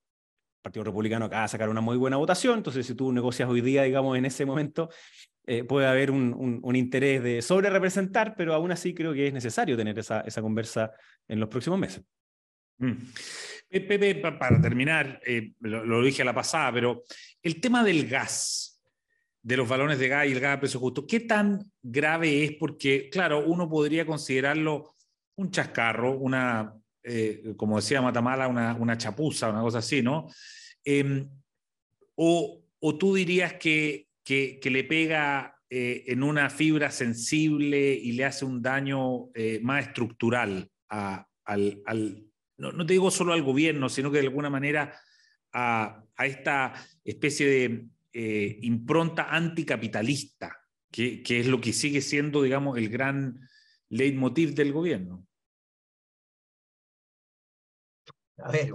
Partido 0.62 0.84
Republicano 0.84 1.24
acaba 1.24 1.42
de 1.42 1.48
sacar 1.48 1.68
una 1.68 1.80
muy 1.80 1.96
buena 1.96 2.16
votación, 2.16 2.58
entonces 2.58 2.86
si 2.86 2.94
tú 2.94 3.12
negocias 3.12 3.48
hoy 3.48 3.60
día, 3.60 3.82
digamos, 3.82 4.16
en 4.16 4.24
ese 4.24 4.46
momento, 4.46 4.90
eh, 5.44 5.64
puede 5.64 5.88
haber 5.88 6.12
un, 6.12 6.60
un, 6.62 6.76
interés 6.76 7.20
de 7.20 7.42
sobre 7.42 7.68
representar, 7.68 8.34
pero 8.36 8.54
aún 8.54 8.70
así 8.70 8.94
creo 8.94 9.12
que 9.12 9.26
es 9.26 9.34
necesario 9.34 9.76
tener 9.76 9.98
esa, 9.98 10.20
esa 10.20 10.40
conversa 10.40 10.92
en 11.26 11.40
los 11.40 11.48
próximos 11.48 11.80
meses. 11.80 12.04
Mm. 12.82 13.12
Pepe, 13.70 14.16
para 14.16 14.60
terminar, 14.60 15.20
eh, 15.24 15.52
lo, 15.60 16.02
dije 16.02 16.22
a 16.22 16.26
la 16.26 16.34
pasada, 16.34 16.72
pero 16.72 17.04
el 17.42 17.60
tema 17.60 17.82
del 17.82 18.06
gas, 18.06 18.82
de 19.40 19.56
los 19.56 19.68
balones 19.68 19.98
de 19.98 20.08
gas 20.08 20.26
y 20.26 20.32
el 20.32 20.40
gas 20.40 20.56
a 20.56 20.60
precio 20.60 20.78
justo, 20.78 21.06
¿qué 21.06 21.20
tan 21.20 21.72
grave 21.80 22.44
es? 22.44 22.52
Porque, 22.58 23.08
claro, 23.08 23.46
uno 23.46 23.70
podría 23.70 24.04
considerarlo 24.04 24.94
un 25.36 25.50
chascarro, 25.50 26.18
una 26.18 26.74
eh, 27.04 27.54
como 27.56 27.76
decía 27.76 28.02
Matamala, 28.02 28.46
una, 28.46 28.74
una, 28.74 28.98
chapuza, 28.98 29.48
una 29.48 29.62
cosa 29.62 29.78
así, 29.78 30.02
¿no? 30.02 30.28
Em, 30.84 31.28
o, 32.16 32.62
o, 32.78 32.98
tú 32.98 33.14
dirías 33.14 33.54
que, 33.54 34.08
que, 34.22 34.60
le 34.64 34.84
pega 34.84 35.56
eh, 35.70 36.04
en 36.08 36.22
una 36.22 36.50
fibra 36.50 36.90
sensible 36.90 37.94
y 37.94 38.12
le 38.12 38.24
hace 38.24 38.44
un 38.44 38.60
daño 38.60 39.30
más 39.62 39.86
estructural 39.86 40.68
al 40.88 42.31
no, 42.70 42.86
te 42.86 42.92
digo 42.92 43.10
solo 43.10 43.32
al 43.32 43.42
gobierno, 43.42 43.88
sino 43.88 44.10
que 44.10 44.18
de 44.18 44.26
alguna 44.26 44.50
manera 44.50 44.94
a, 45.52 46.04
esta 46.18 46.74
especie 47.04 47.46
de 47.46 48.58
impronta 48.62 49.34
anticapitalista, 49.34 50.62
que, 50.92 51.22
es 51.26 51.46
lo 51.46 51.60
que 51.60 51.72
sigue 51.72 52.00
siendo, 52.00 52.42
digamos, 52.42 52.78
el 52.78 52.88
gran 52.88 53.48
leitmotiv 53.88 54.54
del 54.54 54.72
gobierno. 54.72 55.26
A 58.36 58.50
ver, 58.50 58.70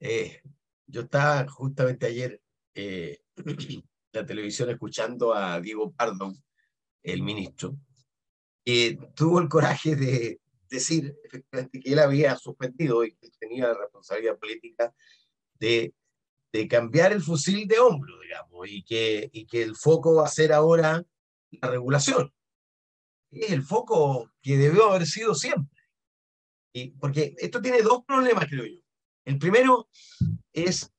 eh, 0.00 0.42
yo 0.86 1.02
estaba 1.02 1.48
justamente 1.48 2.06
ayer 2.06 2.40
eh, 2.74 3.20
en 3.36 3.56
la 4.12 4.24
televisión 4.24 4.70
escuchando 4.70 5.34
a 5.34 5.60
Diego 5.60 5.92
Pardo, 5.92 6.32
el 7.02 7.22
ministro, 7.22 7.76
que 8.64 8.98
tuvo 9.14 9.40
el 9.40 9.48
coraje 9.48 9.96
de 9.96 10.41
decir 10.72 11.16
efectivamente 11.24 11.80
que 11.80 11.92
él 11.92 11.98
había 11.98 12.36
suspendido 12.36 13.04
y 13.04 13.14
que 13.14 13.30
tenía 13.38 13.72
responsabilidad 13.74 14.38
política 14.38 14.94
de, 15.60 15.94
de 16.52 16.68
cambiar 16.68 17.12
el 17.12 17.22
fusil 17.22 17.68
de 17.68 17.78
hombro, 17.78 18.18
digamos, 18.20 18.68
y 18.68 18.82
que, 18.82 19.30
y 19.32 19.46
que 19.46 19.62
el 19.62 19.76
foco 19.76 20.16
va 20.16 20.24
a 20.24 20.28
ser 20.28 20.52
ahora 20.52 21.04
la 21.50 21.70
regulación. 21.70 22.32
Es 23.30 23.50
el 23.50 23.62
foco 23.62 24.30
que 24.42 24.56
debió 24.56 24.90
haber 24.90 25.06
sido 25.06 25.34
siempre. 25.34 25.80
Y 26.74 26.90
porque 26.92 27.34
esto 27.38 27.60
tiene 27.60 27.82
dos 27.82 28.04
problemas, 28.04 28.46
creo 28.48 28.64
yo. 28.64 28.80
El 29.24 29.38
primero 29.38 29.88
es 30.52 30.90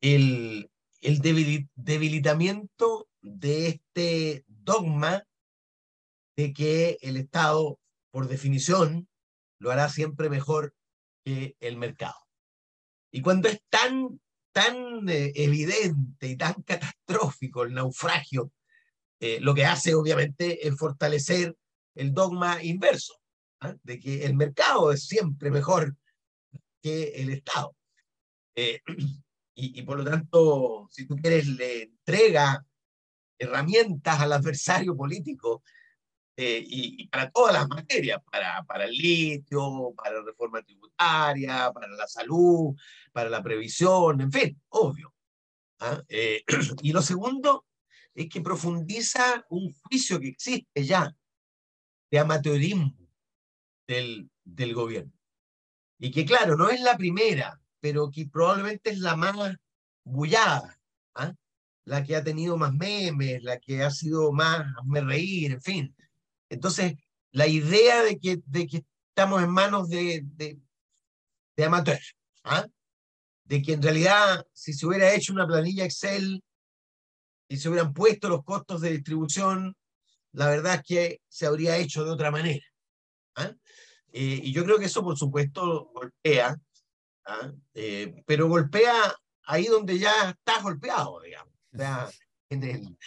el, 0.00 0.70
el 1.00 1.20
debilitamiento 1.20 3.08
de 3.20 3.68
este 3.68 4.44
dogma 4.46 5.24
de 6.36 6.52
que 6.52 6.98
el 7.02 7.16
Estado, 7.16 7.80
por 8.10 8.28
definición, 8.28 9.08
lo 9.58 9.70
hará 9.70 9.88
siempre 9.88 10.30
mejor 10.30 10.74
que 11.24 11.56
el 11.60 11.76
mercado. 11.76 12.16
Y 13.10 13.22
cuando 13.22 13.48
es 13.48 13.60
tan, 13.68 14.20
tan 14.52 15.08
eh, 15.08 15.32
evidente 15.34 16.28
y 16.28 16.36
tan 16.36 16.54
catastrófico 16.62 17.62
el 17.64 17.74
naufragio, 17.74 18.52
eh, 19.20 19.40
lo 19.40 19.54
que 19.54 19.64
hace 19.64 19.94
obviamente 19.94 20.66
es 20.66 20.76
fortalecer 20.76 21.56
el 21.94 22.12
dogma 22.12 22.62
inverso, 22.62 23.14
¿ah? 23.60 23.74
de 23.82 23.98
que 23.98 24.24
el 24.24 24.36
mercado 24.36 24.92
es 24.92 25.06
siempre 25.06 25.50
mejor 25.50 25.96
que 26.80 27.08
el 27.16 27.30
Estado. 27.30 27.76
Eh, 28.54 28.80
y, 29.54 29.82
por 29.82 29.98
lo 29.98 30.04
tanto, 30.04 30.88
si 30.88 31.04
tú 31.06 31.16
quieres, 31.16 31.48
le 31.48 31.82
entrega 31.82 32.64
herramientas 33.38 34.20
al 34.20 34.32
adversario 34.32 34.96
político 34.96 35.64
eh, 36.40 36.64
y, 36.64 37.08
para 37.08 37.28
todas 37.32 37.52
las 37.52 37.68
materias, 37.68 38.22
para, 38.30 38.62
para 38.62 38.84
el 38.84 38.92
litio, 38.92 39.92
para 39.96 40.20
la 40.20 40.24
reforma 40.24 40.62
tributaria, 40.62 41.72
para 41.72 41.88
la 41.88 42.06
salud, 42.06 42.76
para 43.12 43.28
la 43.28 43.42
previsión, 43.42 44.20
en 44.20 44.30
fin, 44.30 44.62
obvio. 44.68 45.12
¿ah? 45.80 46.00
Eh, 46.08 46.44
y 46.82 46.92
lo 46.92 47.02
segundo 47.02 47.66
es 48.14 48.28
que 48.28 48.40
profundiza 48.40 49.44
un 49.48 49.72
juicio 49.72 50.20
que 50.20 50.28
existe 50.28 50.84
ya 50.84 51.12
de 52.08 52.18
amateurismo 52.20 52.96
del, 53.88 54.30
del 54.44 54.74
gobierno. 54.74 55.12
Y 55.98 56.12
que 56.12 56.24
claro, 56.24 56.56
no 56.56 56.70
es 56.70 56.80
la 56.80 56.96
primera, 56.96 57.60
pero 57.80 58.12
que 58.12 58.26
probablemente 58.26 58.90
es 58.90 59.00
la 59.00 59.16
más 59.16 59.56
bullada, 60.04 60.78
¿ah? 61.16 61.34
la 61.84 62.04
que 62.04 62.14
ha 62.14 62.22
tenido 62.22 62.56
más 62.56 62.72
memes, 62.72 63.42
la 63.42 63.58
que 63.58 63.82
ha 63.82 63.90
sido 63.90 64.30
más 64.30 64.64
me 64.84 65.00
reír, 65.00 65.54
en 65.54 65.62
fin. 65.62 65.96
Entonces, 66.50 66.94
la 67.32 67.46
idea 67.46 68.02
de 68.02 68.18
que, 68.18 68.40
de 68.46 68.66
que 68.66 68.84
estamos 69.10 69.42
en 69.42 69.50
manos 69.50 69.88
de, 69.88 70.22
de, 70.24 70.58
de 71.56 71.64
amateurs, 71.64 72.16
¿ah? 72.44 72.66
de 73.44 73.62
que 73.62 73.72
en 73.72 73.82
realidad 73.82 74.46
si 74.52 74.72
se 74.72 74.86
hubiera 74.86 75.12
hecho 75.14 75.32
una 75.32 75.46
planilla 75.46 75.84
Excel 75.84 76.42
y 77.48 77.56
se 77.56 77.68
hubieran 77.68 77.92
puesto 77.92 78.28
los 78.28 78.44
costos 78.44 78.80
de 78.80 78.92
distribución, 78.92 79.74
la 80.32 80.48
verdad 80.48 80.76
es 80.76 80.82
que 80.82 81.20
se 81.28 81.46
habría 81.46 81.76
hecho 81.78 82.04
de 82.04 82.10
otra 82.10 82.30
manera. 82.30 82.64
¿ah? 83.36 83.52
Eh, 84.12 84.40
y 84.44 84.52
yo 84.52 84.64
creo 84.64 84.78
que 84.78 84.86
eso, 84.86 85.02
por 85.02 85.16
supuesto, 85.16 85.90
golpea, 85.94 86.56
¿ah? 87.26 87.52
eh, 87.74 88.22
pero 88.26 88.48
golpea 88.48 89.14
ahí 89.44 89.64
donde 89.64 89.98
ya 89.98 90.30
estás 90.30 90.62
golpeado, 90.62 91.20
digamos. 91.20 91.54
O 91.72 91.76
sea, 91.76 92.08
en 92.50 92.62
el, 92.62 92.98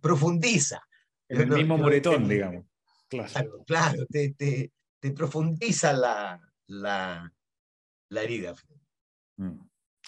profundiza. 0.00 0.80
En 1.28 1.40
el 1.42 1.48
mismo 1.48 1.76
moretón, 1.76 2.28
digamos. 2.28 2.64
Claro, 3.08 3.64
claro, 3.66 4.06
te, 4.06 4.34
te, 4.34 4.72
te 5.00 5.10
profundiza 5.12 5.92
la, 5.92 6.40
la, 6.66 7.32
la 8.10 8.22
herida. 8.22 8.54
Mm. 9.36 9.60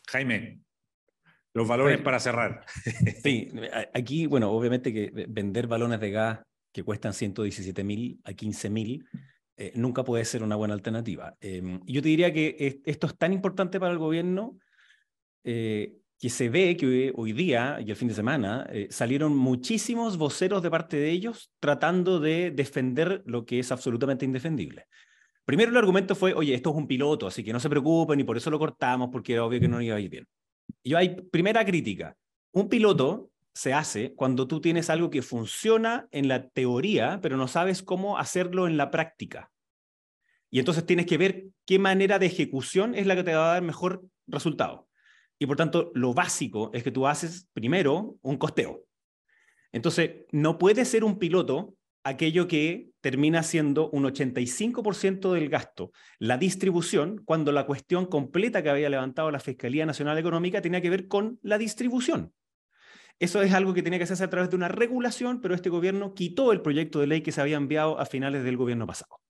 Jaime, 0.09 0.61
los 1.55 1.67
valores 1.67 2.01
para 2.01 2.21
cerrar. 2.21 2.65
Sí, 3.23 3.51
aquí, 3.95 4.27
bueno, 4.27 4.51
obviamente 4.51 4.93
que 4.93 5.11
vender 5.29 5.67
balones 5.67 6.01
de 6.01 6.11
gas 6.11 6.41
que 6.73 6.85
cuestan 6.85 7.13
117 7.13 7.83
mil 7.83 8.21
a 8.25 8.33
15 8.33 8.71
mil 8.71 9.09
eh, 9.57 9.73
nunca 9.75 10.05
puede 10.05 10.25
ser 10.25 10.43
una 10.43 10.57
buena 10.57 10.75
alternativa. 10.75 11.37
Em, 11.41 11.81
yo 11.85 12.01
te 12.01 12.09
diría 12.09 12.33
que 12.33 12.81
esto 12.85 13.07
es 13.07 13.17
tan 13.17 13.33
importante 13.33 13.81
para 13.81 13.93
el 13.93 13.99
gobierno 13.99 14.59
eh, 15.45 16.00
que 16.21 16.29
se 16.29 16.51
ve 16.51 16.77
que 16.77 17.13
hoy 17.17 17.33
día 17.33 17.79
y 17.81 17.89
el 17.89 17.97
fin 17.97 18.09
de 18.09 18.15
semana 18.15 18.69
eh, 18.71 18.89
salieron 18.91 19.35
muchísimos 19.35 20.19
voceros 20.19 20.63
de 20.63 20.71
parte 20.71 20.99
de 20.99 21.11
ellos 21.11 21.51
tratando 21.59 22.21
de 22.21 22.51
defender 22.51 23.23
lo 23.25 23.47
que 23.47 23.59
es 23.59 23.73
absolutamente 23.73 24.27
indefendible. 24.27 24.87
Primero 25.47 25.71
el 25.71 25.79
argumento 25.79 26.15
fue, 26.15 26.35
oye, 26.35 26.55
esto 26.55 26.71
es 26.71 26.77
un 26.77 26.87
piloto, 26.87 27.27
así 27.27 27.43
que 27.43 27.55
no 27.55 27.59
se 27.59 27.71
preocupen 27.71 28.21
y 28.21 28.25
por 28.25 28.37
eso 28.37 28.51
lo 28.51 28.59
cortamos 28.59 29.09
porque 29.11 29.33
era 29.33 29.47
obvio 29.47 29.61
que 29.61 29.69
no 29.69 29.81
iba 29.81 29.97
a 29.97 30.01
ir 30.01 30.11
bien. 30.11 30.29
Y 30.83 30.93
hay 30.93 31.17
primera 31.23 31.65
crítica. 31.65 32.15
Un 32.53 32.69
piloto 32.69 33.31
se 33.55 33.73
hace 33.73 34.13
cuando 34.15 34.47
tú 34.47 34.61
tienes 34.61 34.91
algo 34.91 35.09
que 35.09 35.23
funciona 35.23 36.07
en 36.11 36.29
la 36.29 36.51
teoría, 36.51 37.19
pero 37.23 37.39
no 37.39 37.49
sabes 37.49 37.83
cómo 37.83 38.19
hacerlo 38.19 38.67
en 38.67 38.77
la 38.77 38.91
práctica. 38.91 39.51
Y 40.51 40.59
entonces 40.59 40.85
tienes 40.85 41.07
que 41.07 41.17
ver 41.17 41.47
qué 41.65 41.79
manera 41.79 42.19
de 42.19 42.27
ejecución 42.27 42.95
es 42.95 43.07
la 43.07 43.17
que 43.17 43.25
te 43.25 43.35
va 43.35 43.51
a 43.51 43.55
dar 43.55 43.63
mejor 43.63 44.03
resultado. 44.27 44.90
Y 45.41 45.47
por 45.47 45.57
tanto, 45.57 45.91
lo 45.95 46.13
básico 46.13 46.71
es 46.75 46.85
que 46.85 46.91
tú 46.91 47.07
haces 47.07 47.49
primero 47.55 48.19
un 48.21 48.37
costeo. 48.37 48.85
Entonces, 49.73 50.27
no 50.33 50.59
puede 50.59 50.85
ser 50.85 51.03
un 51.03 51.19
piloto 51.19 51.75
aquello 52.05 52.47
que 52.47 52.91
termina 53.01 53.43
siendo 53.43 53.89
un 53.91 54.05
85% 54.05 55.33
del 55.33 55.49
gasto, 55.49 55.93
la 56.19 56.37
distribución, 56.37 57.23
cuando 57.25 57.53
la 57.53 57.65
cuestión 57.65 58.05
completa 58.05 58.63
que 58.63 58.69
había 58.69 58.91
levantado 58.91 59.31
la 59.31 59.41
Fiscalía 59.41 59.87
Nacional 59.87 60.19
Económica 60.19 60.61
tenía 60.61 60.83
que 60.83 60.91
ver 60.91 61.09
con 61.09 61.39
la 61.43 61.57
distribución. 61.57 62.35
Eso 63.19 63.41
es 63.41 63.55
algo 63.55 63.73
que 63.73 63.83
tenía 63.83 63.99
que 63.99 64.05
hacerse 64.05 64.25
a 64.25 64.31
través 64.31 64.51
de 64.51 64.57
una 64.57 64.69
regulación, 64.69 65.41
pero 65.41 65.55
este 65.55 65.71
gobierno 65.71 66.13
quitó 66.13 66.53
el 66.53 66.61
proyecto 66.61 67.01
de 67.01 67.07
ley 67.07 67.23
que 67.23 67.33
se 67.33 67.41
había 67.41 67.57
enviado 67.57 67.99
a 67.99 68.05
finales 68.05 68.45
del 68.45 68.59
gobierno 68.59 68.87
pasado. 68.87 69.21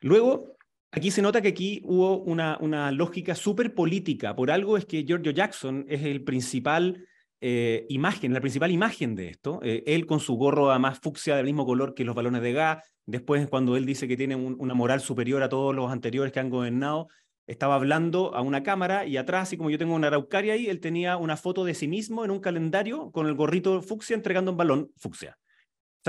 Luego, 0.00 0.56
aquí 0.92 1.10
se 1.10 1.22
nota 1.22 1.40
que 1.42 1.48
aquí 1.48 1.80
hubo 1.84 2.18
una, 2.18 2.92
lógica 2.92 3.34
súper 3.34 3.74
política. 3.74 4.36
Por 4.36 4.50
algo 4.50 4.76
es 4.76 4.86
que 4.86 5.04
Giorgio 5.04 5.32
Jackson 5.32 5.84
es 5.88 6.02
el 6.04 6.22
principal 6.22 7.04
eh, 7.40 7.86
imagen, 7.88 8.32
la 8.32 8.40
principal 8.40 8.70
imagen 8.70 9.16
de 9.16 9.28
esto. 9.28 9.58
Eh, 9.62 9.82
él 9.86 10.06
con 10.06 10.20
su 10.20 10.36
gorro 10.36 10.78
más 10.78 11.00
fucsia 11.00 11.34
del 11.34 11.46
mismo 11.46 11.66
color 11.66 11.94
que 11.94 12.04
los 12.04 12.14
balones 12.14 12.42
de 12.42 12.52
gas. 12.52 12.84
Después, 13.04 13.48
cuando 13.48 13.76
él 13.76 13.84
dice 13.84 14.06
que 14.06 14.16
tiene 14.16 14.36
una 14.36 14.74
moral 14.74 15.00
superior 15.00 15.42
a 15.42 15.48
todos 15.48 15.74
los 15.74 15.90
anteriores 15.90 16.32
que 16.32 16.38
han 16.38 16.50
gobernado, 16.50 17.08
estaba 17.48 17.74
hablando 17.74 18.34
a 18.36 18.42
una 18.42 18.62
cámara 18.62 19.04
y 19.06 19.16
atrás, 19.16 19.48
así 19.48 19.56
como 19.56 19.70
yo 19.70 19.78
tengo 19.78 19.94
una 19.94 20.06
araucaria 20.06 20.52
ahí, 20.52 20.68
él 20.68 20.78
tenía 20.78 21.16
una 21.16 21.36
foto 21.36 21.64
de 21.64 21.74
sí 21.74 21.88
mismo 21.88 22.24
en 22.24 22.30
un 22.30 22.38
calendario 22.38 23.10
con 23.10 23.26
el 23.26 23.34
gorrito 23.34 23.82
fucsia 23.82 24.14
entregando 24.14 24.52
un 24.52 24.56
balón 24.56 24.92
fucsia. 24.96 25.36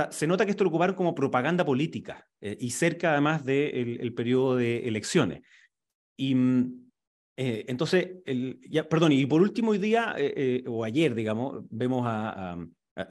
Se 0.10 0.26
nota 0.26 0.46
que 0.46 0.52
esto 0.52 0.64
lo 0.64 0.70
ocuparon 0.70 0.96
como 0.96 1.14
propaganda 1.14 1.64
política 1.64 2.28
eh, 2.42 2.58
y 2.60 2.72
cerca 2.72 3.12
además 3.12 3.46
del 3.46 4.00
el 4.02 4.14
periodo 4.14 4.56
de 4.56 4.88
elecciones. 4.88 5.42
Y 6.18 6.34
mm, 6.34 6.90
eh, 7.38 7.66
entonces, 7.68 8.10
ya, 8.70 8.88
perdón, 8.90 9.12
y 9.12 9.26
por 9.26 9.42
último 9.42 9.72
hoy 9.72 9.78
día, 9.78 10.16
eh, 10.18 10.64
o 10.68 10.84
ayer, 10.84 11.14
digamos, 11.14 11.64
vemos 11.70 12.04
a, 12.08 12.58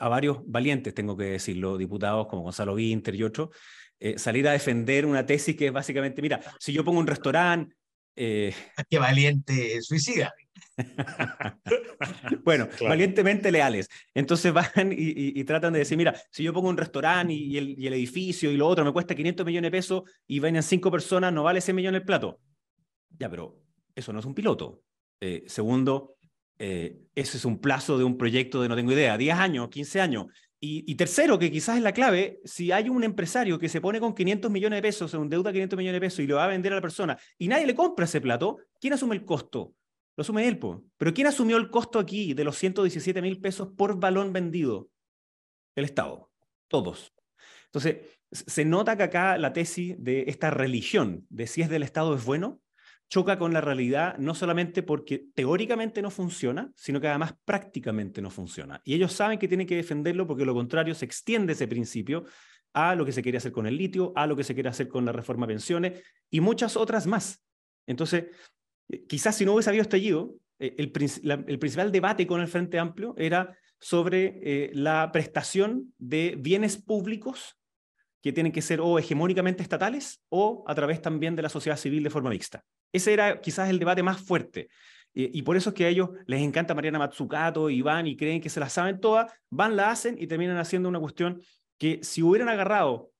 varios 0.01 0.39
valientes, 0.47 0.95
tengo 0.95 1.17
que 1.17 1.25
decirlo, 1.25 1.77
diputados 1.77 2.27
como 2.29 2.43
Gonzalo 2.43 2.75
Winter 2.75 3.15
y 3.17 3.25
otros, 3.25 3.51
salir 4.17 4.47
a 4.47 4.53
defender 4.53 5.07
una 5.07 5.27
tesis 5.27 5.57
que 5.57 5.67
es 5.67 5.73
básicamente, 5.73 6.23
mira, 6.23 6.41
si 6.59 6.73
yo 6.73 6.85
pongo 6.85 7.01
un 7.01 7.07
restaurante. 7.07 7.75
Qué 8.15 8.99
valiente 8.99 9.81
suicida. 9.81 10.35
bueno, 12.45 12.69
valientemente 12.81 13.53
leales. 13.53 13.89
Entonces 14.15 14.53
van 14.53 14.93
y, 14.93 15.45
tratan 15.45 15.73
de 15.73 15.81
decir, 15.81 15.99
mira, 15.99 16.15
si 16.31 16.43
yo 16.43 16.53
pongo 16.53 16.69
un 16.69 16.77
restaurante 16.77 17.33
y, 17.33 17.57
el, 17.57 17.79
y, 17.79 17.87
el, 17.87 17.95
edificio 17.95 18.51
y 18.51 18.57
lo 18.57 18.67
otro 18.67 18.85
me 18.85 18.93
cuesta 18.93 19.15
500 19.15 19.45
millones 19.45 19.71
de 19.71 19.79
pesos 19.79 20.03
y 20.27 20.41
vienen 20.41 20.63
cinco 20.63 20.91
personas, 20.91 21.33
no 21.33 21.43
vale 21.43 21.61
100 21.61 21.77
millones 21.77 22.01
el 22.01 22.07
plato. 22.07 22.41
Ya, 23.19 23.29
pero 23.29 23.61
eso 23.95 24.13
no 24.13 24.21
es 24.21 24.25
un 24.25 24.35
piloto. 24.35 24.83
Eh, 25.21 25.45
segundo, 25.47 26.17
eh, 26.59 26.99
ese 27.15 27.37
es 27.37 27.45
un 27.45 27.59
plazo 27.59 27.99
de 27.99 28.05
un 28.05 28.17
proyecto 28.17 28.63
de 28.63 28.69
no 28.69 28.77
tengo 28.77 28.93
idea, 28.93 29.17
10 29.17 29.37
años, 29.37 29.69
15 29.69 30.01
años. 30.01 30.27
Y, 30.65 30.95
tercero, 30.95 31.41
que 31.41 31.51
quizás 31.51 31.79
es 31.79 31.83
la 31.83 31.91
clave, 31.91 32.41
si 32.45 32.71
hay 32.71 32.89
un 32.89 33.03
empresario 33.03 33.59
que 33.59 33.69
se 33.69 33.81
pone 33.81 33.99
con 33.99 34.15
500 34.15 34.49
millones 34.49 34.77
de 34.77 34.83
pesos, 34.83 35.13
un 35.15 35.29
deuda 35.29 35.51
500 35.51 35.77
millones 35.77 35.97
de 35.97 36.07
pesos 36.07 36.21
y 36.21 36.29
lo 36.29 36.37
va 36.37 36.45
a 36.45 36.47
vender 36.47 36.71
a 36.71 36.77
la 36.77 36.81
persona 36.81 37.19
y 37.37 37.49
nadie 37.49 37.67
le 37.67 37.75
compra 37.75 38.05
ese 38.05 38.21
plato, 38.21 38.59
¿quién 38.81 38.93
asume 38.93 39.17
el 39.17 39.25
costo? 39.25 39.75
Lo 40.17 40.23
asume 40.23 40.47
él, 40.47 40.61
pero 40.97 41.15
¿quién 41.15 41.27
asumió 41.27 41.57
el 41.57 41.71
costo 41.71 41.99
aquí 41.99 42.35
de 42.35 42.45
los 42.45 42.57
117 42.59 43.23
mil 43.23 43.41
pesos 43.41 43.71
por 43.77 43.99
balón 43.99 44.33
vendido? 44.33 44.91
El 45.75 45.85
Estado, 45.85 46.31
todos. 46.69 47.15
Entonces, 47.67 47.99
se 48.31 48.65
nota 48.65 48.97
que 48.97 49.05
acá 49.05 49.39
la 49.39 49.53
tesis 49.53 49.95
de 49.99 50.25
esta 50.29 50.51
religión 50.51 51.27
de 51.31 51.47
si 51.47 51.63
es 51.63 51.71
del 51.71 51.83
Estado 51.83 52.15
es 52.15 52.25
bueno, 52.25 52.61
choca 53.09 53.39
con 53.39 53.53
la 53.53 53.61
realidad 53.61 54.17
no 54.17 54.35
solamente 54.35 54.83
porque 54.83 55.27
teóricamente 55.35 56.01
no 56.01 56.11
funciona, 56.11 56.73
sino 56.77 56.99
que 57.01 57.09
además 57.09 57.35
prácticamente 57.45 58.23
no 58.23 58.31
funciona. 58.31 58.81
Y 58.85 58.95
ellos 58.95 59.13
saben 59.13 59.39
que 59.39 59.49
tienen 59.49 59.67
que 59.67 59.77
defenderlo 59.77 60.27
porque 60.27 60.47
lo 60.47 60.55
contrario 60.55 60.95
se 60.95 61.05
extiende 61.05 61.53
ese 61.53 61.69
principio 61.69 62.25
a 62.73 62.95
lo 62.95 63.05
que 63.05 63.13
se 63.13 63.23
quiere 63.23 63.37
hacer 63.39 63.53
con 63.53 63.67
el 63.67 63.77
litio, 63.77 64.15
a 64.17 64.27
lo 64.27 64.35
que 64.35 64.45
se 64.45 64.55
quiere 64.55 64.71
hacer 64.71 64.89
con 64.89 65.05
la 65.05 65.13
reforma 65.13 65.47
pensiones 65.47 66.03
y 66.31 66.41
muchas 66.41 66.75
otras 66.75 67.07
más. 67.07 67.45
Entonces, 67.87 68.27
eh, 68.93 69.05
quizás 69.07 69.35
si 69.35 69.45
no 69.45 69.55
hubiese 69.55 69.71
habido 69.71 69.83
estallido, 69.83 70.35
eh, 70.59 70.75
el, 70.79 70.93
principal 70.93 71.91
debate 71.91 72.27
con 72.27 72.41
el 72.41 72.47
Frente 72.47 72.79
Amplio 72.79 73.15
era 73.17 73.57
sobre 73.81 74.39
eh, 74.43 74.71
la 74.75 75.11
prestación 75.11 75.93
de 75.99 76.37
bienes 76.39 76.77
públicos 76.77 77.59
que 78.23 78.33
tienen 78.33 78.53
que 78.53 78.63
ser 78.63 78.81
o 78.81 78.99
hegemónicamente 78.99 79.65
estatales 79.65 80.23
o 80.29 80.63
a 80.69 80.75
través 80.77 81.03
también 81.03 81.35
de 81.35 81.43
la 81.43 81.49
sociedad 81.49 81.77
civil 81.77 82.05
de 82.05 82.11
forma 82.11 82.31
mixta. 82.31 82.63
Ese 82.93 83.13
era 83.13 83.41
quizás 83.41 83.69
el 83.71 83.81
debate 83.81 84.05
más 84.05 84.21
fuerte. 84.21 84.69
Y, 85.15 85.43
por 85.43 85.59
eso 85.59 85.71
es 85.71 85.75
que 85.75 85.85
a 85.85 85.89
ellos 85.89 86.09
les 86.27 86.41
encanta 86.41 86.75
Mariana 86.75 86.99
Matsukato 86.99 87.69
y 87.69 87.83
van 87.83 88.07
y 88.07 88.17
creen 88.17 88.41
que 88.41 88.49
se 88.49 88.61
la 88.61 88.71
saben 88.71 88.99
todas, 88.99 89.31
van, 89.51 89.77
la 89.77 89.91
hacen 89.91 90.17
y 90.19 90.27
terminan 90.27 90.57
haciendo 90.57 90.89
una 90.89 91.01
cuestión 91.01 91.43
que 91.77 92.01
si 92.03 92.23
hubieran 92.23 92.49
agarrado 92.49 93.12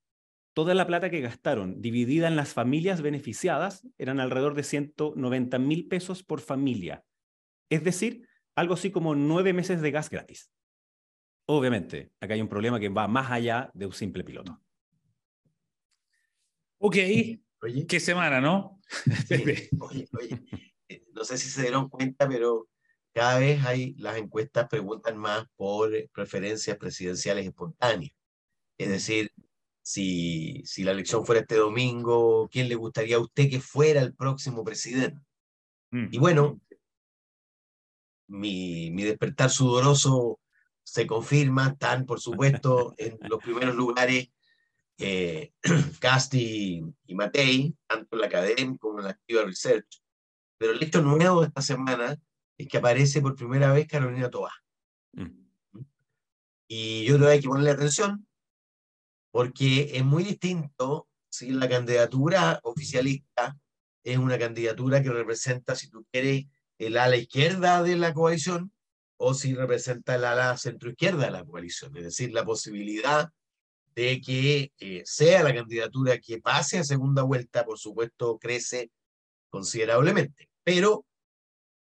toda 0.53 0.73
la 0.73 0.87
plata 0.87 1.09
que 1.09 1.21
gastaron 1.21 1.81
dividida 1.81 2.27
en 2.27 2.35
las 2.35 2.53
familias 2.53 3.01
beneficiadas, 3.01 3.87
eran 3.97 4.19
alrededor 4.19 4.55
de 4.55 4.63
190 4.63 5.59
mil 5.59 5.87
pesos 5.87 6.23
por 6.23 6.41
familia. 6.41 7.03
Es 7.69 7.83
decir, 7.83 8.27
algo 8.55 8.75
así 8.75 8.91
como 8.91 9.15
nueve 9.15 9.53
meses 9.53 9.81
de 9.81 9.91
gas 9.91 10.09
gratis. 10.09 10.51
Obviamente, 11.45 12.11
acá 12.19 12.35
hay 12.35 12.41
un 12.41 12.47
problema 12.47 12.79
que 12.79 12.89
va 12.89 13.07
más 13.07 13.31
allá 13.31 13.69
de 13.73 13.85
un 13.85 13.93
simple 13.93 14.23
piloto. 14.23 14.61
Ok, 16.77 16.95
qué 17.87 17.99
semana, 17.99 18.39
¿no? 18.39 18.79
oye, 19.79 20.07
oye, 20.19 20.43
eh, 20.87 21.03
no 21.13 21.23
sé 21.23 21.37
si 21.37 21.49
se 21.49 21.63
dieron 21.63 21.89
cuenta, 21.89 22.27
pero 22.27 22.69
cada 23.13 23.39
vez 23.39 23.63
hay 23.65 23.95
las 23.95 24.17
encuestas 24.17 24.67
preguntan 24.69 25.17
más 25.17 25.45
por 25.55 25.91
preferencias 26.11 26.77
presidenciales 26.77 27.45
espontáneas. 27.45 28.13
Es 28.77 28.89
decir, 28.89 29.31
si, 29.83 30.63
si 30.65 30.83
la 30.83 30.93
elección 30.93 31.25
fuera 31.25 31.41
este 31.41 31.55
domingo, 31.55 32.49
¿quién 32.49 32.69
le 32.69 32.75
gustaría 32.75 33.17
a 33.17 33.19
usted 33.19 33.49
que 33.49 33.59
fuera 33.59 34.01
el 34.01 34.15
próximo 34.15 34.63
presidente? 34.63 35.21
Mm. 35.91 36.07
Y 36.09 36.17
bueno, 36.17 36.61
mi, 38.27 38.89
mi 38.91 39.03
despertar 39.03 39.49
sudoroso 39.49 40.39
se 40.83 41.05
confirma, 41.05 41.67
están 41.67 42.05
por 42.05 42.21
supuesto 42.21 42.95
en 42.97 43.17
los 43.29 43.43
primeros 43.43 43.75
lugares 43.75 44.29
eh, 44.97 45.51
Casti 45.99 46.81
y 47.05 47.15
Matei, 47.15 47.75
tanto 47.85 48.15
en 48.15 48.21
la 48.21 48.27
academia 48.27 48.77
como 48.79 48.99
en 48.99 49.05
la 49.05 49.11
Activa 49.11 49.43
Research. 49.43 50.01
Pero 50.57 50.71
el 50.71 50.81
hecho 50.81 51.01
nuevo 51.01 51.41
de 51.41 51.47
esta 51.47 51.61
semana 51.61 52.17
es 52.57 52.67
que 52.69 52.77
aparece 52.77 53.21
por 53.21 53.35
primera 53.35 53.73
vez 53.73 53.85
Carolina 53.85 54.29
Toá. 54.29 54.51
Mm. 55.11 55.43
Y 56.69 57.03
yo 57.03 57.15
creo 57.15 57.27
que 57.27 57.33
hay 57.33 57.41
que 57.41 57.49
ponerle 57.49 57.71
atención 57.71 58.25
porque 59.33 59.89
es 59.97 60.05
muy 60.05 60.23
distinto 60.23 61.09
si 61.27 61.49
la 61.49 61.67
candidatura 61.67 62.59
oficialista 62.61 63.57
es 64.03 64.19
una 64.19 64.37
candidatura 64.37 65.01
que 65.01 65.09
representa, 65.09 65.75
si 65.75 65.89
tú 65.89 66.05
quieres, 66.11 66.45
el 66.77 66.97
ala 66.97 67.17
izquierda 67.17 67.81
de 67.81 67.95
la 67.95 68.13
coalición 68.13 68.71
o 69.17 69.33
si 69.33 69.55
representa 69.55 70.13
el 70.13 70.25
ala 70.25 70.55
centroizquierda 70.55 71.25
de 71.25 71.31
la 71.31 71.43
coalición. 71.43 71.97
Es 71.97 72.03
decir, 72.03 72.31
la 72.31 72.45
posibilidad 72.45 73.31
de 73.95 74.21
que 74.21 74.71
eh, 74.77 75.01
sea 75.03 75.41
la 75.41 75.55
candidatura 75.55 76.19
que 76.19 76.39
pase 76.39 76.77
a 76.77 76.83
segunda 76.83 77.23
vuelta, 77.23 77.65
por 77.65 77.79
supuesto, 77.79 78.37
crece 78.37 78.91
considerablemente. 79.49 80.47
Pero 80.63 81.07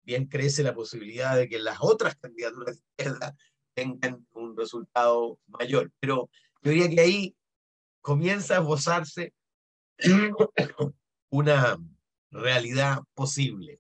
bien 0.04 0.28
crece 0.28 0.62
la 0.62 0.76
posibilidad 0.76 1.36
de 1.36 1.50
que 1.50 1.58
las 1.58 1.80
otras 1.82 2.16
candidaturas 2.16 2.76
de 2.76 2.84
izquierda 3.04 3.36
tengan 3.74 4.28
un 4.34 4.56
resultado 4.56 5.40
mayor. 5.48 5.92
Pero 6.00 6.30
yo 6.62 6.72
diría 6.72 6.90
que 6.90 7.02
ahí 7.02 7.36
comienza 8.02 8.56
a 8.56 8.60
esbozarse 8.60 9.34
una 11.30 11.78
realidad 12.32 13.00
posible. 13.14 13.80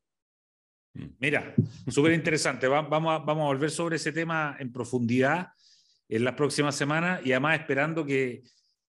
Mira, 1.19 1.53
súper 1.88 2.13
interesante. 2.13 2.67
vamos, 2.67 2.91
a, 2.91 3.19
vamos 3.19 3.43
a 3.43 3.47
volver 3.47 3.71
sobre 3.71 3.97
ese 3.97 4.12
tema 4.12 4.55
en 4.60 4.71
profundidad 4.71 5.49
en 6.08 6.23
las 6.23 6.34
próximas 6.34 6.75
semanas 6.75 7.21
y 7.23 7.32
además 7.32 7.60
esperando 7.60 8.05
que, 8.05 8.41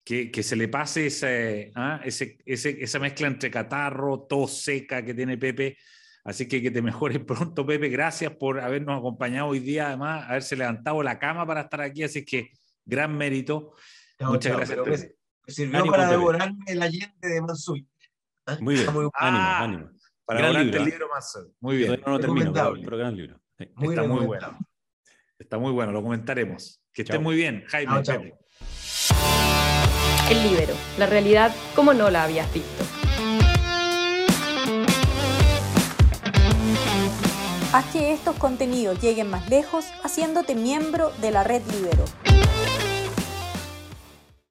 que, 0.02 0.42
se 0.42 0.56
le 0.56 0.68
pase 0.68 1.70
¿ah? 1.74 2.00
ese, 2.04 2.38
ese, 2.46 2.82
esa 2.82 2.98
mezcla 2.98 3.26
entre 3.26 3.50
catarro, 3.50 4.22
tos 4.22 4.62
seca 4.62 5.04
que 5.04 5.14
tiene 5.14 5.37
Pepe. 5.37 5.76
Así 6.24 6.46
que 6.46 6.62
que 6.62 6.70
te 6.70 6.82
mejores 6.82 7.18
pronto, 7.26 7.66
Pepe. 7.66 7.88
Gracias 7.88 8.35
por 8.35 8.61
habernos 8.61 8.98
acompañado 8.98 9.48
hoy 9.48 9.61
día, 9.61 9.88
además, 9.88 10.24
haberse 10.28 10.56
levantado 10.56 11.02
la 11.02 11.18
cama 11.18 11.46
para 11.46 11.62
estar 11.62 11.82
aquí. 11.82 12.02
Así 12.02 12.24
que 12.24 12.50
gran 12.85 13.16
mérito. 13.16 13.74
Muchas 14.24 14.56
gracias. 14.56 15.08
Me 15.46 15.52
sirvió 15.52 15.87
para 15.87 16.08
devorarme 16.08 16.64
el 16.66 16.82
Allende 16.82 17.28
de 17.28 17.40
Mansuy. 17.40 17.88
¿Ah? 18.46 18.56
Muy 18.61 18.74
bien, 18.74 18.88
ánimo, 19.14 19.44
ánimo. 19.44 19.90
Para 20.24 20.40
gran 20.40 20.64
libro, 20.64 20.78
el 20.78 20.85
libro. 20.85 21.08
Muy 21.61 21.76
bien. 21.76 22.02
No, 22.06 22.20
termino, 22.20 22.52
pero, 22.52 22.96
gran 22.96 23.16
libro. 23.16 23.40
Muy 23.76 23.94
Está 23.94 24.02
muy 24.06 24.26
bueno. 24.26 24.58
Está 25.38 25.58
muy 25.58 25.72
bueno, 25.72 25.92
lo 25.92 26.02
comentaremos. 26.02 26.80
Que 26.92 27.02
esté 27.02 27.18
muy 27.18 27.37
bien, 27.37 27.64
Jaime. 27.68 28.02
Chao, 28.02 28.22
El 30.30 30.42
libro, 30.42 30.74
la 30.98 31.06
realidad 31.06 31.54
como 31.74 31.92
no 31.92 32.11
la 32.11 32.24
habías 32.24 32.52
visto. 32.54 32.85
Haz 37.72 37.87
que 37.92 38.12
estos 38.12 38.37
contenidos 38.37 39.00
lleguen 39.00 39.30
más 39.30 39.48
lejos 39.48 39.87
haciéndote 40.04 40.54
miembro 40.54 41.11
de 41.22 41.30
la 41.30 41.42
red 41.42 41.62
Libero. 41.72 42.04